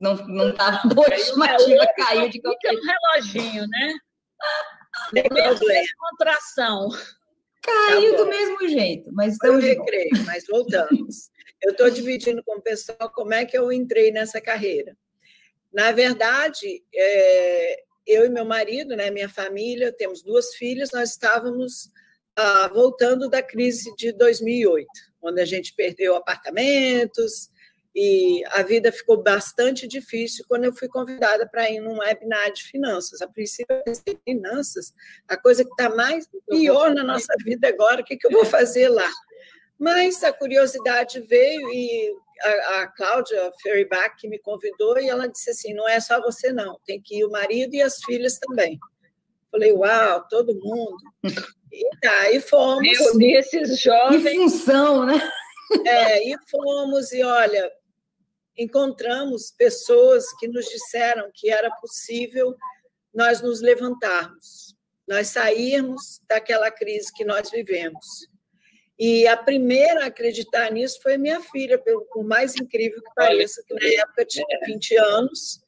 não 0.00 0.14
não 0.28 0.50
estava 0.50 0.88
boa 0.94 1.12
estimativa, 1.14 1.86
caiu 1.96 2.28
de 2.28 2.40
qualquer 2.40 2.70
jeito. 2.70 2.82
um 2.82 2.86
reloginho, 2.86 3.66
né? 3.68 3.94
Problema. 5.10 5.86
Contração. 6.10 6.88
Caiu 7.62 8.12
tá 8.12 8.16
do 8.18 8.26
mesmo 8.26 8.68
jeito, 8.68 9.10
mas 9.12 9.32
estamos 9.32 9.64
eu 9.64 9.70
recreio, 9.70 10.24
mas 10.26 10.44
voltamos. 10.48 11.30
Eu 11.62 11.72
estou 11.72 11.90
dividindo 11.90 12.42
com 12.44 12.58
o 12.58 12.62
pessoal 12.62 13.10
como 13.12 13.32
é 13.32 13.44
que 13.44 13.56
eu 13.56 13.72
entrei 13.72 14.12
nessa 14.12 14.40
carreira. 14.40 14.96
Na 15.72 15.90
verdade, 15.90 16.84
é, 16.94 17.82
eu 18.06 18.24
e 18.24 18.28
meu 18.28 18.44
marido, 18.44 18.96
né, 18.96 19.10
minha 19.10 19.28
família, 19.28 19.92
temos 19.92 20.22
duas 20.22 20.54
filhas, 20.54 20.90
nós 20.92 21.10
estávamos 21.10 21.90
ah, 22.36 22.68
voltando 22.68 23.28
da 23.28 23.42
crise 23.42 23.94
de 23.96 24.12
2008, 24.12 24.86
onde 25.22 25.40
a 25.40 25.44
gente 25.44 25.74
perdeu 25.74 26.14
apartamentos, 26.14 27.50
e 27.94 28.42
a 28.46 28.62
vida 28.62 28.90
ficou 28.90 29.22
bastante 29.22 29.86
difícil 29.86 30.44
quando 30.48 30.64
eu 30.64 30.74
fui 30.74 30.88
convidada 30.88 31.48
para 31.48 31.70
ir 31.70 31.78
num 31.78 31.98
webinar 31.98 32.52
de 32.52 32.64
finanças. 32.64 33.22
A 33.22 33.28
princípio, 33.28 33.76
eu 33.86 34.18
finanças, 34.24 34.92
a 35.28 35.36
coisa 35.36 35.64
que 35.64 35.70
está 35.70 35.88
mais 35.94 36.28
pior 36.48 36.92
na 36.92 37.04
nossa 37.04 37.32
vida 37.44 37.68
agora, 37.68 38.00
o 38.00 38.04
que, 38.04 38.16
que 38.16 38.26
eu 38.26 38.32
vou 38.32 38.44
fazer 38.44 38.88
lá? 38.88 39.08
Mas 39.78 40.24
a 40.24 40.32
curiosidade 40.32 41.20
veio 41.20 41.72
e 41.72 42.12
a, 42.42 42.82
a 42.82 42.86
Cláudia 42.88 43.52
Ferrybach 43.62 44.16
que 44.18 44.28
me 44.28 44.38
convidou 44.38 44.98
e 44.98 45.08
ela 45.08 45.28
disse 45.28 45.50
assim, 45.50 45.74
não 45.74 45.88
é 45.88 46.00
só 46.00 46.20
você 46.20 46.52
não, 46.52 46.78
tem 46.84 47.00
que 47.00 47.18
ir 47.18 47.24
o 47.24 47.30
marido 47.30 47.74
e 47.74 47.82
as 47.82 48.02
filhas 48.04 48.38
também. 48.38 48.78
Falei, 49.50 49.72
uau, 49.72 50.26
todo 50.28 50.54
mundo. 50.54 50.96
E 51.72 51.96
tá, 52.00 52.30
e 52.30 52.40
fomos. 52.40 53.00
Eu 53.00 53.16
vi 53.16 53.34
esses 53.34 53.80
jovens. 53.80 54.26
Em 54.26 54.36
função, 54.36 55.06
né? 55.06 55.14
É, 55.86 56.28
e 56.28 56.36
fomos, 56.50 57.12
e 57.12 57.22
olha, 57.22 57.70
encontramos 58.56 59.52
pessoas 59.56 60.24
que 60.38 60.48
nos 60.48 60.66
disseram 60.66 61.30
que 61.32 61.50
era 61.50 61.70
possível 61.80 62.54
nós 63.12 63.40
nos 63.40 63.60
levantarmos, 63.60 64.74
nós 65.06 65.28
sairmos 65.28 66.20
daquela 66.28 66.70
crise 66.70 67.12
que 67.14 67.24
nós 67.24 67.50
vivemos. 67.50 68.28
E 68.98 69.26
a 69.26 69.36
primeira 69.36 70.04
a 70.04 70.06
acreditar 70.06 70.70
nisso 70.70 71.00
foi 71.02 71.16
minha 71.16 71.40
filha, 71.40 71.78
por 71.78 72.24
mais 72.24 72.54
incrível 72.54 73.02
que 73.02 73.14
pareça, 73.14 73.62
que 73.66 73.74
na 73.74 74.02
época 74.02 74.24
tinha 74.24 74.46
20 74.64 74.96
anos, 74.96 75.64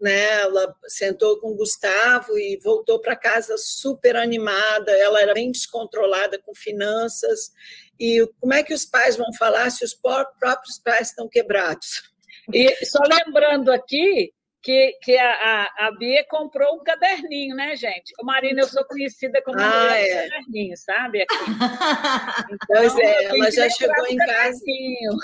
né? 0.00 0.40
Ela 0.42 0.72
sentou 0.86 1.40
com 1.40 1.50
o 1.50 1.56
Gustavo 1.56 2.38
e 2.38 2.56
voltou 2.62 3.00
para 3.00 3.16
casa 3.16 3.56
super 3.58 4.14
animada. 4.14 4.92
Ela 4.92 5.20
era 5.20 5.34
bem 5.34 5.50
descontrolada 5.50 6.38
com 6.38 6.54
finanças. 6.54 7.50
E 7.98 8.24
como 8.40 8.54
é 8.54 8.62
que 8.62 8.72
os 8.72 8.84
pais 8.84 9.16
vão 9.16 9.32
falar 9.34 9.70
se 9.70 9.84
os 9.84 9.92
próprios 9.92 10.78
pais 10.78 11.08
estão 11.08 11.28
quebrados? 11.28 12.12
E 12.52 12.86
só 12.86 13.00
lembrando 13.02 13.72
aqui 13.72 14.32
que, 14.62 14.98
que 15.02 15.16
a, 15.16 15.68
a, 15.78 15.92
Bia 15.92 16.24
comprou 16.28 16.76
um 16.76 16.82
caderninho, 16.82 17.54
né, 17.54 17.76
gente? 17.76 18.12
O 18.20 18.24
Marina, 18.24 18.62
eu 18.62 18.68
sou 18.68 18.84
conhecida 18.84 19.40
como 19.42 19.58
ah, 19.60 19.96
é. 19.96 20.28
caderninho, 20.28 20.76
sabe? 20.76 21.24
Então, 22.50 22.66
pois 22.68 22.96
é, 22.98 23.24
ela 23.24 23.50
já 23.50 23.68
chegou 23.68 24.06
em 24.06 24.16
casa. 24.16 24.60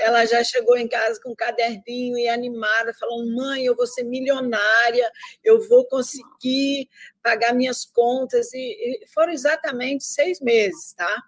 Ela 0.01 0.27
já 0.27 0.45
chegou 0.45 0.77
em 0.77 0.89
casa 0.89 1.21
com 1.23 1.31
um 1.33 1.35
caderninho 1.35 2.19
e 2.19 2.29
animada, 2.29 2.93
falando: 2.95 3.35
mãe, 3.35 3.65
eu 3.65 3.75
vou 3.75 3.87
ser 3.87 4.05
milionária, 4.05 5.11
eu 5.43 5.67
vou 5.69 5.87
conseguir 5.87 6.89
pagar 7.23 7.55
minhas 7.55 7.85
contas. 7.85 8.53
E, 8.53 8.59
e 8.59 9.07
foram 9.13 9.33
exatamente 9.33 10.05
seis 10.05 10.41
meses, 10.41 10.93
tá? 10.95 11.23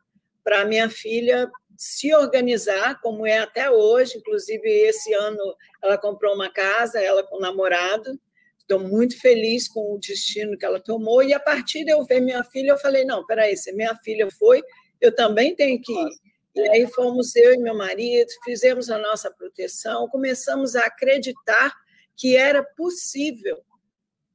para 0.46 0.64
minha 0.64 0.88
filha 0.88 1.50
se 1.76 2.14
organizar, 2.14 3.00
como 3.00 3.26
é 3.26 3.38
até 3.38 3.71
hoje. 3.71 4.18
Inclusive, 4.18 4.68
esse 4.68 5.12
ano 5.12 5.56
ela 5.83 5.99
comprou 5.99 6.35
uma 6.35 6.50
casa, 6.50 7.00
ela 7.00 7.23
com 7.23 7.37
o 7.37 7.40
namorado. 7.40 8.18
Estou 8.59 8.80
muito 8.80 9.21
feliz 9.21 9.68
com 9.68 9.95
o 9.95 9.99
destino 9.99 10.59
que 10.59 10.64
ela 10.64 10.80
tomou. 10.80 11.23
E 11.23 11.33
a 11.33 11.40
partir 11.40 11.85
de 11.85 11.92
eu 11.92 12.04
ver 12.04 12.21
minha 12.21 12.42
filha, 12.45 12.71
eu 12.71 12.78
falei: 12.78 13.04
não, 13.04 13.25
peraí, 13.25 13.56
se 13.56 13.73
minha 13.73 13.95
filha 13.97 14.28
foi, 14.30 14.62
eu 15.00 15.14
também 15.14 15.54
tenho 15.54 15.80
que 15.80 15.92
ir. 15.92 16.11
E 16.56 16.68
aí 16.71 16.87
fomos 16.87 17.37
eu 17.37 17.52
e 17.52 17.59
meu 17.59 17.76
marido, 17.76 18.28
fizemos 18.42 18.88
a 18.88 18.99
nossa 18.99 19.30
proteção, 19.30 20.09
começamos 20.09 20.75
a 20.75 20.87
acreditar 20.87 21.75
que 22.16 22.35
era 22.35 22.62
possível 22.62 23.62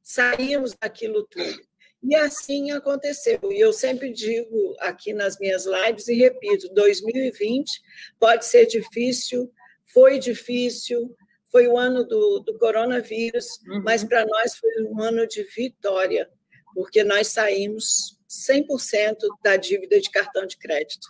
sairmos 0.04 0.76
daquilo 0.80 1.26
tudo. 1.26 1.71
E 2.04 2.16
assim 2.16 2.72
aconteceu. 2.72 3.40
E 3.52 3.60
eu 3.60 3.72
sempre 3.72 4.12
digo 4.12 4.76
aqui 4.80 5.14
nas 5.14 5.38
minhas 5.40 5.66
lives 5.66 6.08
e 6.08 6.16
repito: 6.16 6.74
2020 6.74 7.82
pode 8.20 8.46
ser 8.46 8.66
difícil, 8.66 9.52
foi 9.86 10.18
difícil, 10.18 11.16
foi 11.52 11.68
o 11.68 11.78
ano 11.78 12.06
do, 12.06 12.40
do 12.40 12.58
coronavírus, 12.58 13.60
uhum. 13.68 13.84
mas 13.84 14.04
para 14.04 14.26
nós 14.26 14.56
foi 14.56 14.84
um 14.84 15.02
ano 15.02 15.28
de 15.28 15.44
vitória, 15.44 16.30
porque 16.74 17.04
nós 17.04 17.28
saímos 17.28 18.18
100% 18.30 19.18
da 19.44 19.58
dívida 19.58 20.00
de 20.00 20.10
cartão 20.10 20.46
de 20.46 20.58
crédito. 20.58 21.08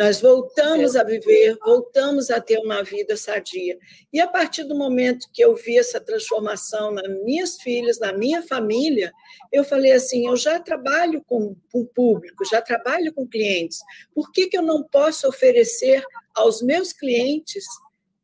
Nós 0.00 0.18
voltamos 0.22 0.96
a 0.96 1.04
viver, 1.04 1.58
voltamos 1.62 2.30
a 2.30 2.40
ter 2.40 2.56
uma 2.60 2.82
vida 2.82 3.18
sadia. 3.18 3.78
E 4.10 4.18
a 4.18 4.26
partir 4.26 4.64
do 4.64 4.74
momento 4.74 5.28
que 5.30 5.44
eu 5.44 5.54
vi 5.54 5.76
essa 5.76 6.00
transformação 6.00 6.90
nas 6.90 7.06
minhas 7.22 7.60
filhas, 7.60 7.98
na 7.98 8.10
minha 8.10 8.40
família, 8.40 9.12
eu 9.52 9.62
falei 9.62 9.92
assim: 9.92 10.26
eu 10.26 10.38
já 10.38 10.58
trabalho 10.58 11.22
com, 11.26 11.54
o 11.74 11.84
público, 11.84 12.46
já 12.46 12.62
trabalho 12.62 13.12
com 13.12 13.28
clientes, 13.28 13.80
por 14.14 14.32
que, 14.32 14.46
que 14.46 14.56
eu 14.56 14.62
não 14.62 14.82
posso 14.82 15.28
oferecer 15.28 16.02
aos 16.34 16.62
meus 16.62 16.94
clientes 16.94 17.66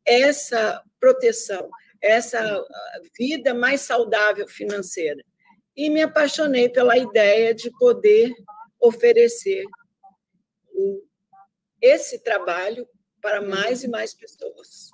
essa 0.03 0.81
proteção, 0.99 1.69
essa 2.01 2.59
vida 3.15 3.53
mais 3.53 3.81
saudável 3.81 4.47
financeira? 4.47 5.23
E 5.75 5.91
me 5.91 6.01
apaixonei 6.01 6.69
pela 6.69 6.97
ideia 6.97 7.53
de 7.53 7.69
poder 7.77 8.33
oferecer 8.81 9.63
o 10.73 11.06
esse 11.81 12.19
trabalho 12.23 12.87
para 13.21 13.41
mais 13.41 13.83
e 13.83 13.87
mais 13.87 14.13
pessoas. 14.13 14.91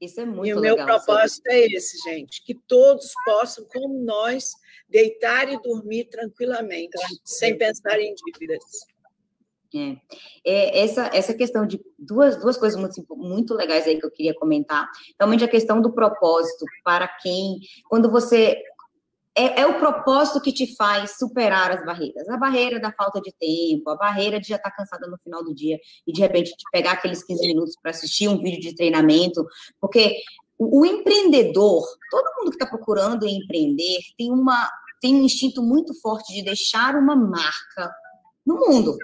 Isso 0.00 0.20
é 0.20 0.24
muito 0.24 0.40
legal. 0.40 0.54
E 0.54 0.54
o 0.54 0.60
meu 0.60 0.86
propósito 0.86 1.46
é 1.48 1.66
esse, 1.66 1.98
gente, 2.08 2.44
que 2.44 2.54
todos 2.54 3.12
possam, 3.24 3.64
como 3.72 4.00
nós, 4.02 4.52
deitar 4.88 5.52
e 5.52 5.60
dormir 5.60 6.04
tranquilamente, 6.04 6.96
sem 7.24 7.58
pensar 7.58 7.98
em 8.00 8.14
dívidas. 8.14 8.62
É. 9.74 9.96
é. 10.44 10.80
essa, 10.80 11.10
essa 11.12 11.34
questão 11.34 11.66
de 11.66 11.78
duas, 11.98 12.40
duas 12.40 12.56
coisas 12.56 12.80
muito, 12.80 13.04
muito 13.16 13.54
legais 13.54 13.86
aí 13.86 13.98
que 13.98 14.06
eu 14.06 14.10
queria 14.10 14.34
comentar. 14.34 14.88
Realmente 15.18 15.44
a 15.44 15.48
questão 15.48 15.80
do 15.80 15.92
propósito, 15.92 16.64
para 16.82 17.06
quem, 17.06 17.58
quando 17.88 18.10
você 18.10 18.62
é, 19.38 19.60
é, 19.60 19.66
o 19.66 19.78
propósito 19.78 20.40
que 20.40 20.52
te 20.52 20.74
faz 20.74 21.16
superar 21.16 21.70
as 21.70 21.84
barreiras. 21.84 22.28
A 22.28 22.36
barreira 22.36 22.80
da 22.80 22.92
falta 22.92 23.20
de 23.20 23.32
tempo, 23.32 23.88
a 23.88 23.96
barreira 23.96 24.40
de 24.40 24.48
já 24.48 24.56
estar 24.56 24.70
cansada 24.72 25.06
no 25.06 25.16
final 25.18 25.44
do 25.44 25.54
dia 25.54 25.78
e 26.06 26.12
de 26.12 26.20
repente 26.20 26.56
te 26.56 26.64
pegar 26.72 26.92
aqueles 26.92 27.22
15 27.22 27.46
minutos 27.46 27.76
para 27.80 27.92
assistir 27.92 28.28
um 28.28 28.38
vídeo 28.38 28.60
de 28.60 28.74
treinamento, 28.74 29.46
porque 29.80 30.16
o, 30.58 30.80
o 30.80 30.84
empreendedor, 30.84 31.86
todo 32.10 32.36
mundo 32.38 32.50
que 32.50 32.56
está 32.56 32.66
procurando 32.66 33.28
empreender, 33.28 34.00
tem, 34.16 34.32
uma, 34.32 34.68
tem 35.00 35.14
um 35.14 35.22
instinto 35.22 35.62
muito 35.62 35.94
forte 36.00 36.34
de 36.34 36.42
deixar 36.42 36.96
uma 36.96 37.14
marca 37.14 37.94
no 38.44 38.56
mundo 38.56 38.96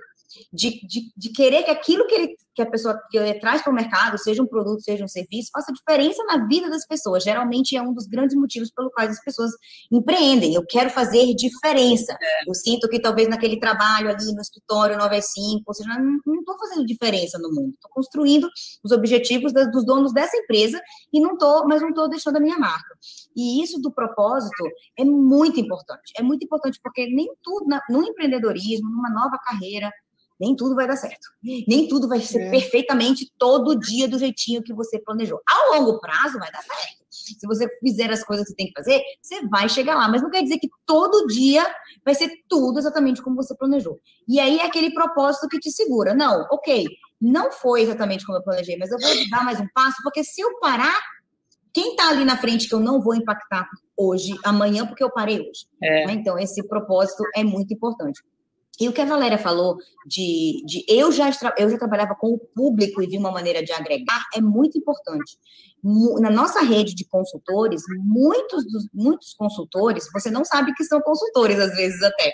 de, 0.52 0.80
de, 0.86 1.12
de, 1.16 1.32
querer 1.32 1.62
que 1.64 1.70
aquilo 1.70 2.06
que, 2.06 2.14
ele, 2.14 2.36
que 2.54 2.62
a 2.62 2.70
pessoa 2.70 2.98
que 3.10 3.16
ele 3.16 3.38
traz 3.38 3.62
para 3.62 3.72
o 3.72 3.74
mercado, 3.74 4.18
seja 4.18 4.42
um 4.42 4.46
produto, 4.46 4.82
seja 4.82 5.04
um 5.04 5.08
serviço, 5.08 5.50
faça 5.52 5.72
diferença 5.72 6.22
na 6.24 6.46
vida 6.46 6.68
das 6.68 6.86
pessoas. 6.86 7.22
Geralmente 7.22 7.76
é 7.76 7.82
um 7.82 7.92
dos 7.92 8.06
grandes 8.06 8.36
motivos 8.36 8.70
pelo 8.70 8.90
quais 8.90 9.10
as 9.10 9.23
pessoas 9.23 9.50
empreendem. 9.90 10.54
Eu 10.54 10.64
quero 10.66 10.90
fazer 10.90 11.34
diferença. 11.34 12.12
É. 12.12 12.49
Eu 12.49 12.54
sinto 12.54 12.88
que 12.88 13.00
talvez 13.00 13.28
naquele 13.28 13.58
trabalho 13.58 14.08
ali 14.08 14.32
no 14.32 14.40
escritório 14.40 14.99
9 14.99 15.16
às 15.16 15.32
5, 15.32 15.62
ou 15.66 15.75
seja, 15.75 15.90
não 15.99 16.40
estou 16.40 16.58
fazendo 16.58 16.86
diferença 16.86 17.38
no 17.38 17.50
mundo. 17.50 17.75
Estou 17.75 17.90
construindo 17.90 18.49
os 18.82 18.92
objetivos 18.92 19.52
das, 19.52 19.70
dos 19.70 19.84
donos 19.84 20.12
dessa 20.12 20.36
empresa 20.36 20.80
e 21.12 21.20
não 21.20 21.32
estou, 21.34 21.66
mas 21.66 21.80
não 21.80 21.90
estou 21.90 22.08
deixando 22.08 22.36
a 22.36 22.40
minha 22.40 22.58
marca. 22.58 22.94
E 23.36 23.62
isso 23.62 23.80
do 23.80 23.92
propósito 23.92 24.64
é 24.99 25.04
muito 25.04 25.58
importante. 25.60 26.12
É 26.16 26.23
muito 26.23 26.44
importante 26.44 26.78
porque 26.82 27.06
nem 27.06 27.28
tudo 27.42 27.66
no 27.88 28.02
empreendedorismo, 28.02 28.88
numa 28.90 29.10
nova 29.10 29.38
carreira, 29.38 29.90
nem 30.40 30.56
tudo 30.56 30.75
vai 30.75 30.86
dar 30.86 30.97
certo. 30.97 31.28
Nem 31.42 31.88
tudo 31.88 32.08
vai 32.08 32.20
ser 32.20 32.40
é. 32.40 32.50
perfeitamente 32.50 33.32
todo 33.38 33.78
dia 33.78 34.08
do 34.08 34.18
jeitinho 34.18 34.62
que 34.62 34.75
você 34.75 34.99
planejou. 34.99 35.40
Ao 35.49 35.78
longo 35.78 36.00
prazo 36.00 36.38
vai 36.38 36.50
dar 36.50 36.62
certo. 36.62 37.04
Se 37.08 37.47
você 37.47 37.68
fizer 37.78 38.10
as 38.10 38.25
coisas 38.25 38.44
que 38.44 38.50
você 38.50 38.56
tem 38.56 38.66
que 38.66 38.73
fazer, 38.73 39.02
você 39.23 39.47
vai 39.47 39.68
chegar 39.68 39.94
lá. 39.94 40.08
Mas 40.08 40.23
não 40.23 40.30
quer 40.30 40.42
dizer 40.42 40.58
que 40.58 40.68
todo 40.84 41.26
dia 41.28 41.64
vai 42.04 42.14
ser 42.14 42.30
tudo 42.49 42.78
exatamente 42.78 43.23
como 43.23 43.36
você 43.36 43.56
planejou. 43.56 44.00
E 44.28 44.40
aí 44.40 44.58
é 44.58 44.66
aquele 44.66 44.92
propósito 44.92 45.49
que 45.49 45.60
te 45.60 45.70
segura. 45.70 46.12
Não, 46.12 46.47
ok, 46.50 46.86
não 47.20 47.52
foi 47.52 47.82
exatamente 47.82 48.26
como 48.26 48.38
eu 48.38 48.42
planejei, 48.42 48.76
mas 48.76 48.90
eu 48.90 48.99
vou 48.99 49.30
dar 49.30 49.44
mais 49.44 49.60
um 49.60 49.68
passo, 49.73 49.97
porque 50.02 50.25
se 50.25 50.40
eu 50.40 50.58
parar, 50.58 51.00
quem 51.73 51.90
está 51.90 52.08
ali 52.08 52.25
na 52.25 52.36
frente 52.36 52.68
que 52.68 52.75
eu 52.75 52.80
não 52.80 53.00
vou 53.00 53.14
impactar 53.14 53.66
hoje, 53.97 54.34
amanhã, 54.44 54.86
porque 54.86 55.02
eu 55.02 55.10
parei 55.10 55.40
hoje. 55.40 55.66
É. 55.82 56.10
Então, 56.12 56.38
esse 56.38 56.66
propósito 56.66 57.23
é 57.34 57.42
muito 57.42 57.73
importante. 57.73 58.20
E 58.80 58.89
o 58.89 58.93
que 58.93 59.00
a 59.00 59.04
Valéria 59.04 59.39
falou 59.39 59.76
de, 60.06 60.63
de 60.67 60.84
eu, 60.89 61.13
já, 61.13 61.30
eu 61.56 61.71
já 61.71 61.78
trabalhava 61.78 62.15
com 62.15 62.34
o 62.34 62.39
público 62.39 63.02
e 63.02 63.06
vi 63.06 63.19
uma 63.19 63.30
maneira 63.30 63.63
de 63.63 63.73
agregar 63.73 64.25
é 64.34 64.41
muito 64.41 64.76
importante. 64.78 65.39
Na 66.19 66.30
nossa 66.30 66.63
rede 66.63 66.95
de 66.95 67.04
consultores, 67.04 67.82
muitos, 67.99 68.65
dos, 68.65 68.89
muitos 68.93 69.34
consultores, 69.34 70.08
você 70.13 70.30
não 70.30 70.43
sabe 70.43 70.73
que 70.75 70.82
são 70.82 70.99
consultores, 71.02 71.58
às 71.58 71.76
vezes 71.76 72.02
até. 72.02 72.32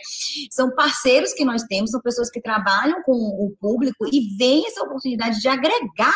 São 0.50 0.72
parceiros 0.74 1.32
que 1.32 1.44
nós 1.44 1.64
temos, 1.64 1.90
são 1.90 2.00
pessoas 2.00 2.30
que 2.30 2.40
trabalham 2.40 3.02
com 3.02 3.12
o 3.12 3.52
público 3.60 4.06
e 4.06 4.36
veem 4.36 4.66
essa 4.66 4.82
oportunidade 4.82 5.40
de 5.40 5.48
agregar 5.48 6.14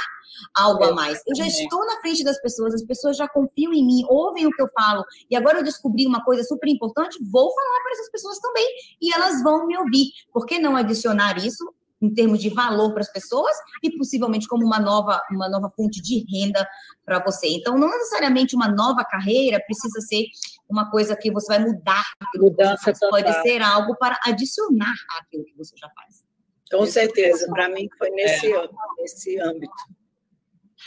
algo 0.55 0.85
a 0.85 0.93
mais. 0.93 1.21
Eu 1.27 1.37
já 1.37 1.47
estou 1.47 1.85
na 1.87 2.01
frente 2.01 2.25
das 2.25 2.41
pessoas, 2.41 2.75
as 2.75 2.85
pessoas 2.85 3.17
já 3.17 3.29
confiam 3.29 3.73
em 3.73 3.85
mim, 3.85 4.05
ouvem 4.09 4.47
o 4.47 4.51
que 4.51 4.63
eu 4.63 4.69
falo, 4.69 5.05
e 5.31 5.37
agora 5.37 5.59
eu 5.59 5.65
descobri 5.65 6.07
uma 6.07 6.25
coisa 6.25 6.43
super 6.45 6.69
importante, 6.69 7.19
vou 7.31 7.53
falar 7.53 7.83
para 7.83 7.93
essas 7.93 8.11
pessoas 8.11 8.39
também, 8.39 8.67
e 9.01 9.13
elas 9.13 9.43
vão 9.43 9.67
me 9.67 9.77
ouvir. 9.77 10.11
Por 10.33 10.46
que 10.46 10.59
não 10.59 10.77
adicionar 10.77 11.38
isso 11.38 11.64
em 12.05 12.12
termos 12.12 12.40
de 12.40 12.50
valor 12.50 12.92
para 12.92 13.00
as 13.00 13.11
pessoas 13.11 13.57
e 13.83 13.96
possivelmente 13.96 14.46
como 14.46 14.64
uma 14.64 14.79
nova, 14.79 15.20
uma 15.31 15.48
nova 15.48 15.70
fonte 15.70 16.03
de 16.03 16.24
renda 16.31 16.66
para 17.05 17.18
você. 17.18 17.46
Então, 17.48 17.79
não 17.79 17.88
necessariamente 17.88 18.55
uma 18.55 18.68
nova 18.68 19.05
carreira 19.05 19.61
precisa 19.64 20.00
ser 20.00 20.27
uma 20.68 20.90
coisa 20.90 21.16
que 21.16 21.31
você 21.31 21.46
vai 21.46 21.64
mudar. 21.64 22.05
Mudança 22.37 22.92
Pode 23.09 23.33
ser 23.42 23.62
algo 23.62 23.96
para 23.96 24.18
adicionar 24.24 24.94
aquilo 25.18 25.44
que 25.44 25.57
você 25.57 25.74
já 25.77 25.88
faz. 25.90 26.24
Com 26.70 26.87
certeza, 26.87 27.46
para 27.48 27.68
mim 27.68 27.88
foi 27.96 28.11
nesse, 28.11 28.53
é. 28.53 28.68
nesse 28.98 29.40
âmbito. 29.40 29.72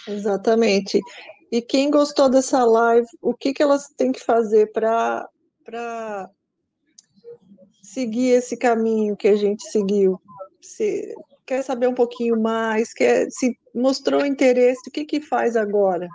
Exatamente. 0.07 0.99
E 1.51 1.61
quem 1.61 1.89
gostou 1.89 2.29
dessa 2.29 2.63
live, 2.65 3.07
o 3.21 3.33
que, 3.33 3.53
que 3.53 3.63
elas 3.63 3.87
têm 3.95 4.11
que 4.11 4.23
fazer 4.23 4.71
para 4.71 5.27
seguir 7.87 8.31
esse 8.31 8.57
caminho 8.57 9.15
que 9.15 9.27
a 9.27 9.35
gente 9.35 9.63
seguiu? 9.71 10.19
Se 10.61 11.15
quer 11.45 11.63
saber 11.63 11.87
um 11.87 11.93
pouquinho 11.93 12.39
mais, 12.39 12.93
quer, 12.93 13.27
se 13.31 13.57
mostrou 13.73 14.25
interesse, 14.25 14.89
o 14.89 14.91
que, 14.91 15.05
que 15.05 15.21
faz 15.21 15.55
agora? 15.55 16.07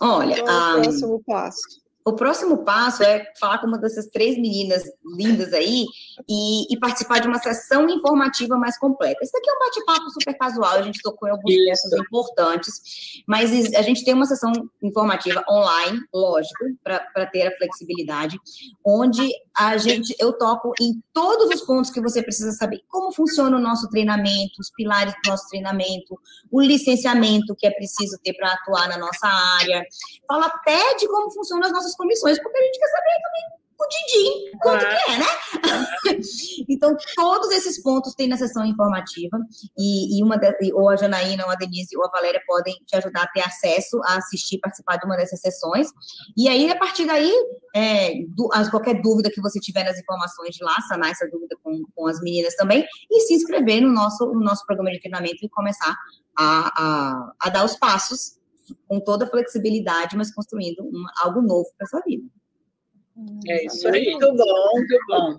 Olha, 0.00 0.42
Qual 0.42 0.48
é 0.48 0.76
o 0.76 0.78
um, 0.78 0.82
próximo 0.82 1.22
passo? 1.26 1.81
O 2.04 2.14
próximo 2.14 2.64
passo 2.64 3.02
é 3.02 3.24
falar 3.38 3.58
com 3.58 3.66
uma 3.66 3.78
dessas 3.78 4.06
três 4.06 4.36
meninas 4.36 4.82
lindas 5.16 5.52
aí 5.52 5.84
e, 6.28 6.72
e 6.72 6.78
participar 6.78 7.20
de 7.20 7.28
uma 7.28 7.38
sessão 7.38 7.88
informativa 7.88 8.56
mais 8.56 8.78
completa. 8.78 9.22
Isso 9.22 9.36
aqui 9.36 9.48
é 9.48 9.52
um 9.52 9.58
bate-papo 9.58 10.10
super 10.10 10.36
casual, 10.36 10.72
a 10.78 10.82
gente 10.82 11.00
tocou 11.02 11.28
em 11.28 11.32
alguns 11.32 11.54
pontos 11.54 11.92
importantes, 11.92 13.22
mas 13.26 13.74
a 13.74 13.82
gente 13.82 14.04
tem 14.04 14.14
uma 14.14 14.26
sessão 14.26 14.52
informativa 14.82 15.44
online, 15.48 16.00
lógico, 16.12 16.64
para 16.82 17.26
ter 17.26 17.46
a 17.46 17.56
flexibilidade, 17.56 18.38
onde 18.84 19.30
a 19.56 19.76
gente, 19.76 20.14
eu 20.18 20.32
toco 20.32 20.72
em 20.80 21.02
todos 21.12 21.54
os 21.54 21.60
pontos 21.62 21.90
que 21.90 22.00
você 22.00 22.22
precisa 22.22 22.52
saber. 22.52 22.80
Como 22.88 23.12
funciona 23.12 23.56
o 23.56 23.60
nosso 23.60 23.88
treinamento, 23.90 24.54
os 24.58 24.70
pilares 24.70 25.14
do 25.22 25.30
nosso 25.30 25.46
treinamento, 25.48 26.18
o 26.50 26.60
licenciamento 26.60 27.54
que 27.56 27.66
é 27.66 27.70
preciso 27.70 28.18
ter 28.24 28.34
para 28.34 28.52
atuar 28.52 28.88
na 28.88 28.98
nossa 28.98 29.26
área. 29.60 29.84
Falo 30.26 30.44
até 30.44 30.96
de 30.96 31.06
como 31.08 31.30
funcionam 31.30 31.66
as 31.66 31.72
nossas 31.72 31.91
comissões, 31.94 32.40
porque 32.42 32.58
a 32.58 32.62
gente 32.62 32.78
quer 32.78 32.88
saber 32.88 33.22
também 33.22 33.62
o 33.82 33.88
din-din, 33.88 34.58
quanto 34.58 34.86
que 34.86 35.10
é, 35.10 35.18
né? 35.18 35.26
então, 36.68 36.96
todos 37.16 37.50
esses 37.50 37.82
pontos 37.82 38.14
tem 38.14 38.28
na 38.28 38.36
sessão 38.36 38.64
informativa 38.64 39.38
e, 39.76 40.18
e 40.18 40.22
uma 40.22 40.36
de, 40.36 40.72
ou 40.72 40.88
a 40.88 40.96
Janaína, 40.96 41.44
ou 41.44 41.50
a 41.50 41.54
Denise, 41.54 41.96
ou 41.96 42.04
a 42.04 42.10
Valéria 42.10 42.40
podem 42.46 42.74
te 42.86 42.96
ajudar 42.96 43.22
a 43.24 43.28
ter 43.28 43.40
acesso 43.40 44.00
a 44.04 44.16
assistir, 44.16 44.58
participar 44.58 44.96
de 44.96 45.06
uma 45.06 45.16
dessas 45.16 45.40
sessões. 45.40 45.88
E 46.36 46.48
aí, 46.48 46.70
a 46.70 46.78
partir 46.78 47.06
daí, 47.06 47.32
é, 47.74 48.14
do, 48.28 48.48
qualquer 48.70 49.00
dúvida 49.02 49.30
que 49.30 49.40
você 49.40 49.58
tiver 49.58 49.84
nas 49.84 49.98
informações 49.98 50.54
de 50.54 50.64
lá, 50.64 50.76
sanar 50.88 51.10
essa 51.10 51.28
dúvida 51.28 51.56
com, 51.62 51.82
com 51.94 52.06
as 52.06 52.20
meninas 52.20 52.54
também, 52.54 52.86
e 53.10 53.20
se 53.20 53.34
inscrever 53.34 53.80
no 53.80 53.92
nosso, 53.92 54.26
no 54.26 54.40
nosso 54.40 54.64
programa 54.66 54.90
de 54.92 55.00
treinamento 55.00 55.38
e 55.44 55.48
começar 55.48 55.94
a, 56.38 56.72
a, 56.76 57.32
a 57.40 57.48
dar 57.48 57.64
os 57.64 57.76
passos 57.76 58.41
com 58.86 59.00
toda 59.00 59.24
a 59.24 59.28
flexibilidade, 59.28 60.16
mas 60.16 60.34
construindo 60.34 60.82
um, 60.84 61.04
algo 61.22 61.40
novo 61.40 61.68
para 61.76 61.86
a 61.86 61.88
sua 61.88 62.00
vida. 62.00 62.24
É 63.48 63.66
isso 63.66 63.88
aí. 63.88 64.10
Muito 64.10 64.34
bom, 64.34 64.70
muito 64.74 64.98
bom. 65.08 65.38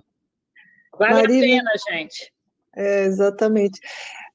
Vale 0.98 1.14
Marina, 1.14 1.36
a 1.36 1.40
pena, 1.40 1.70
gente. 1.90 2.32
É, 2.76 3.04
exatamente. 3.04 3.80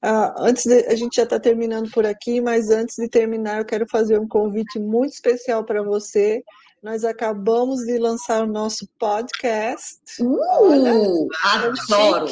Ah, 0.01 0.33
antes 0.37 0.65
de, 0.65 0.85
a 0.87 0.95
gente 0.95 1.15
já 1.15 1.23
está 1.23 1.39
terminando 1.39 1.89
por 1.91 2.05
aqui, 2.05 2.39
mas 2.39 2.69
antes 2.69 2.95
de 2.95 3.09
terminar, 3.09 3.59
eu 3.59 3.65
quero 3.65 3.85
fazer 3.87 4.17
um 4.19 4.27
convite 4.27 4.79
muito 4.79 5.13
especial 5.13 5.63
para 5.63 5.83
você. 5.83 6.43
Nós 6.81 7.03
acabamos 7.03 7.81
de 7.85 7.97
lançar 7.97 8.43
o 8.43 8.47
nosso 8.47 8.87
podcast. 8.97 9.99
Uh, 10.21 10.39
Olha, 10.39 10.93
adoro! 11.43 12.27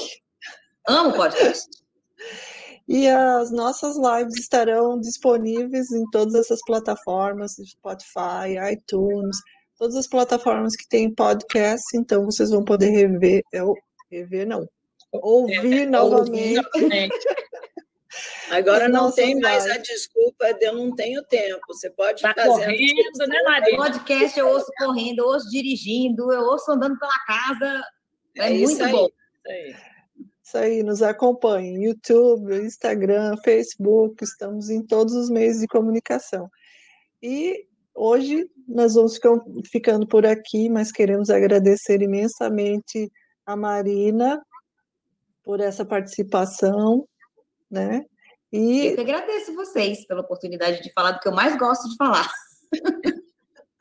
Amo 0.87 1.13
podcast. 1.13 1.69
E 2.87 3.07
as 3.07 3.51
nossas 3.51 3.97
lives 3.97 4.39
estarão 4.39 4.99
disponíveis 4.99 5.91
em 5.91 6.03
todas 6.09 6.35
essas 6.35 6.59
plataformas, 6.65 7.55
Spotify, 7.65 8.55
iTunes, 8.71 9.37
todas 9.77 9.95
as 9.95 10.07
plataformas 10.07 10.75
que 10.75 10.87
têm 10.87 11.13
podcast, 11.13 11.85
então 11.95 12.23
vocês 12.23 12.49
vão 12.49 12.63
poder 12.63 12.89
rever, 12.89 13.43
eu, 13.51 13.73
rever 14.09 14.47
não, 14.47 14.65
ouvir 15.11 15.83
é, 15.83 15.85
novamente. 15.85 16.61
Ouvir 16.75 17.09
Agora 18.49 18.87
não 18.87 19.11
tem 19.11 19.37
mais 19.39 19.65
lives. 19.65 19.77
a 19.77 19.81
desculpa 19.81 20.53
de 20.53 20.65
eu 20.65 20.73
não 20.73 20.95
tenho 20.95 21.21
tempo. 21.23 21.59
Você 21.67 21.89
pode 21.89 22.21
tá 22.21 22.33
fazer. 22.33 22.47
Correndo, 22.47 23.27
né, 23.27 23.43
Maria? 23.43 23.75
Podcast 23.75 24.39
eu 24.39 24.47
ouço 24.47 24.71
correndo, 24.77 25.19
eu 25.19 25.25
ouço 25.25 25.49
dirigindo, 25.49 26.31
eu 26.31 26.41
ouço 26.43 26.71
andando 26.71 26.97
pela 26.97 27.19
casa. 27.25 27.83
É, 28.37 28.47
é 28.47 28.53
muito 28.53 28.89
bom. 28.89 29.07
Isso 29.07 29.47
aí. 29.47 29.75
Isso 30.47 30.57
aí, 30.57 30.81
nos 30.81 31.01
acompanhem. 31.01 31.83
YouTube, 31.83 32.55
Instagram, 32.55 33.35
Facebook, 33.43 34.23
estamos 34.23 34.69
em 34.69 34.81
todos 34.81 35.13
os 35.13 35.29
meios 35.29 35.59
de 35.59 35.67
comunicação. 35.67 36.49
E 37.21 37.67
hoje 37.93 38.49
nós 38.65 38.93
vamos 38.93 39.19
ficando 39.69 40.07
por 40.07 40.25
aqui, 40.25 40.69
mas 40.69 40.89
queremos 40.89 41.29
agradecer 41.29 42.01
imensamente 42.01 43.11
a 43.45 43.57
Marina 43.57 44.41
por 45.43 45.59
essa 45.59 45.83
participação, 45.83 47.05
né? 47.69 48.05
E 48.49 48.87
eu 48.87 48.95
que 48.95 49.01
agradeço 49.01 49.53
vocês 49.53 50.07
pela 50.07 50.21
oportunidade 50.21 50.81
de 50.81 50.93
falar 50.93 51.11
do 51.11 51.19
que 51.19 51.27
eu 51.27 51.33
mais 51.33 51.57
gosto 51.57 51.89
de 51.89 51.97
falar. 51.97 52.31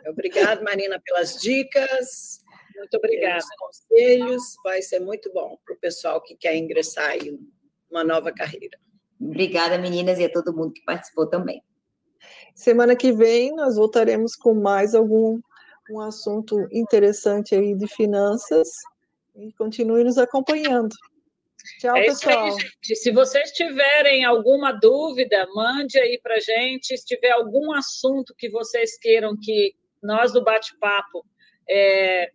Obrigada, 0.05 0.61
Marina, 0.65 1.01
pelas 1.05 1.41
dicas. 1.41 2.41
Muito 2.75 2.97
obrigada. 2.97 3.45
conselhos, 3.57 4.43
vai 4.65 4.83
ser 4.83 4.99
muito 4.99 5.33
bom 5.33 5.57
o 5.77 5.81
pessoal 5.81 6.21
que 6.21 6.37
quer 6.37 6.57
ingressar 6.57 7.17
em 7.17 7.39
uma 7.91 8.03
nova 8.03 8.33
carreira. 8.33 8.79
Obrigada, 9.21 9.79
meninas, 9.79 10.19
e 10.19 10.25
a 10.25 10.33
todo 10.33 10.55
mundo 10.55 10.73
que 10.73 10.85
participou 10.85 11.27
também. 11.27 11.63
Semana 12.55 12.97
que 12.97 13.13
vem 13.13 13.55
nós 13.55 13.77
voltaremos 13.77 14.35
com 14.35 14.55
mais 14.55 14.95
algum 14.95 15.41
um 15.89 16.01
assunto 16.01 16.67
interessante 16.73 17.55
aí 17.55 17.75
de 17.75 17.87
finanças 17.87 18.69
e 19.37 19.53
continue 19.53 20.03
nos 20.03 20.19
acompanhando. 20.19 20.95
Tchau, 21.81 21.97
é 21.97 22.07
pessoal. 22.07 22.45
Aí, 22.45 22.51
gente. 22.53 22.97
Se 22.97 23.13
vocês 23.13 23.51
tiverem 23.53 24.25
alguma 24.25 24.73
dúvida, 24.73 25.47
mande 25.55 25.99
aí 25.99 26.19
para 26.23 26.39
gente. 26.41 26.97
Se 26.97 27.05
tiver 27.05 27.31
algum 27.31 27.73
assunto 27.73 28.35
que 28.37 28.49
vocês 28.51 28.99
queiram 28.99 29.37
que 29.41 29.75
nós 30.03 30.33
do 30.33 30.43
bate-papo 30.43 31.25
é, 31.69 32.31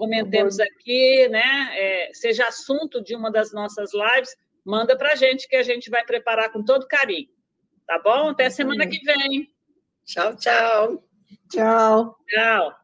comentemos 0.00 0.58
aqui, 0.58 1.28
né? 1.28 1.68
É, 1.72 2.10
seja 2.14 2.46
assunto 2.46 3.04
de 3.04 3.14
uma 3.14 3.30
das 3.30 3.52
nossas 3.52 3.90
lives, 3.92 4.34
manda 4.64 4.96
para 4.96 5.12
a 5.12 5.14
gente 5.14 5.46
que 5.46 5.56
a 5.56 5.62
gente 5.62 5.90
vai 5.90 6.02
preparar 6.04 6.50
com 6.50 6.64
todo 6.64 6.88
carinho. 6.88 7.28
Tá 7.86 8.00
bom? 8.02 8.30
Até 8.30 8.48
semana 8.48 8.86
que 8.86 8.98
vem. 9.04 9.52
Tchau, 10.06 10.34
tchau. 10.36 11.04
Tchau. 11.50 12.16
Tchau. 12.26 12.79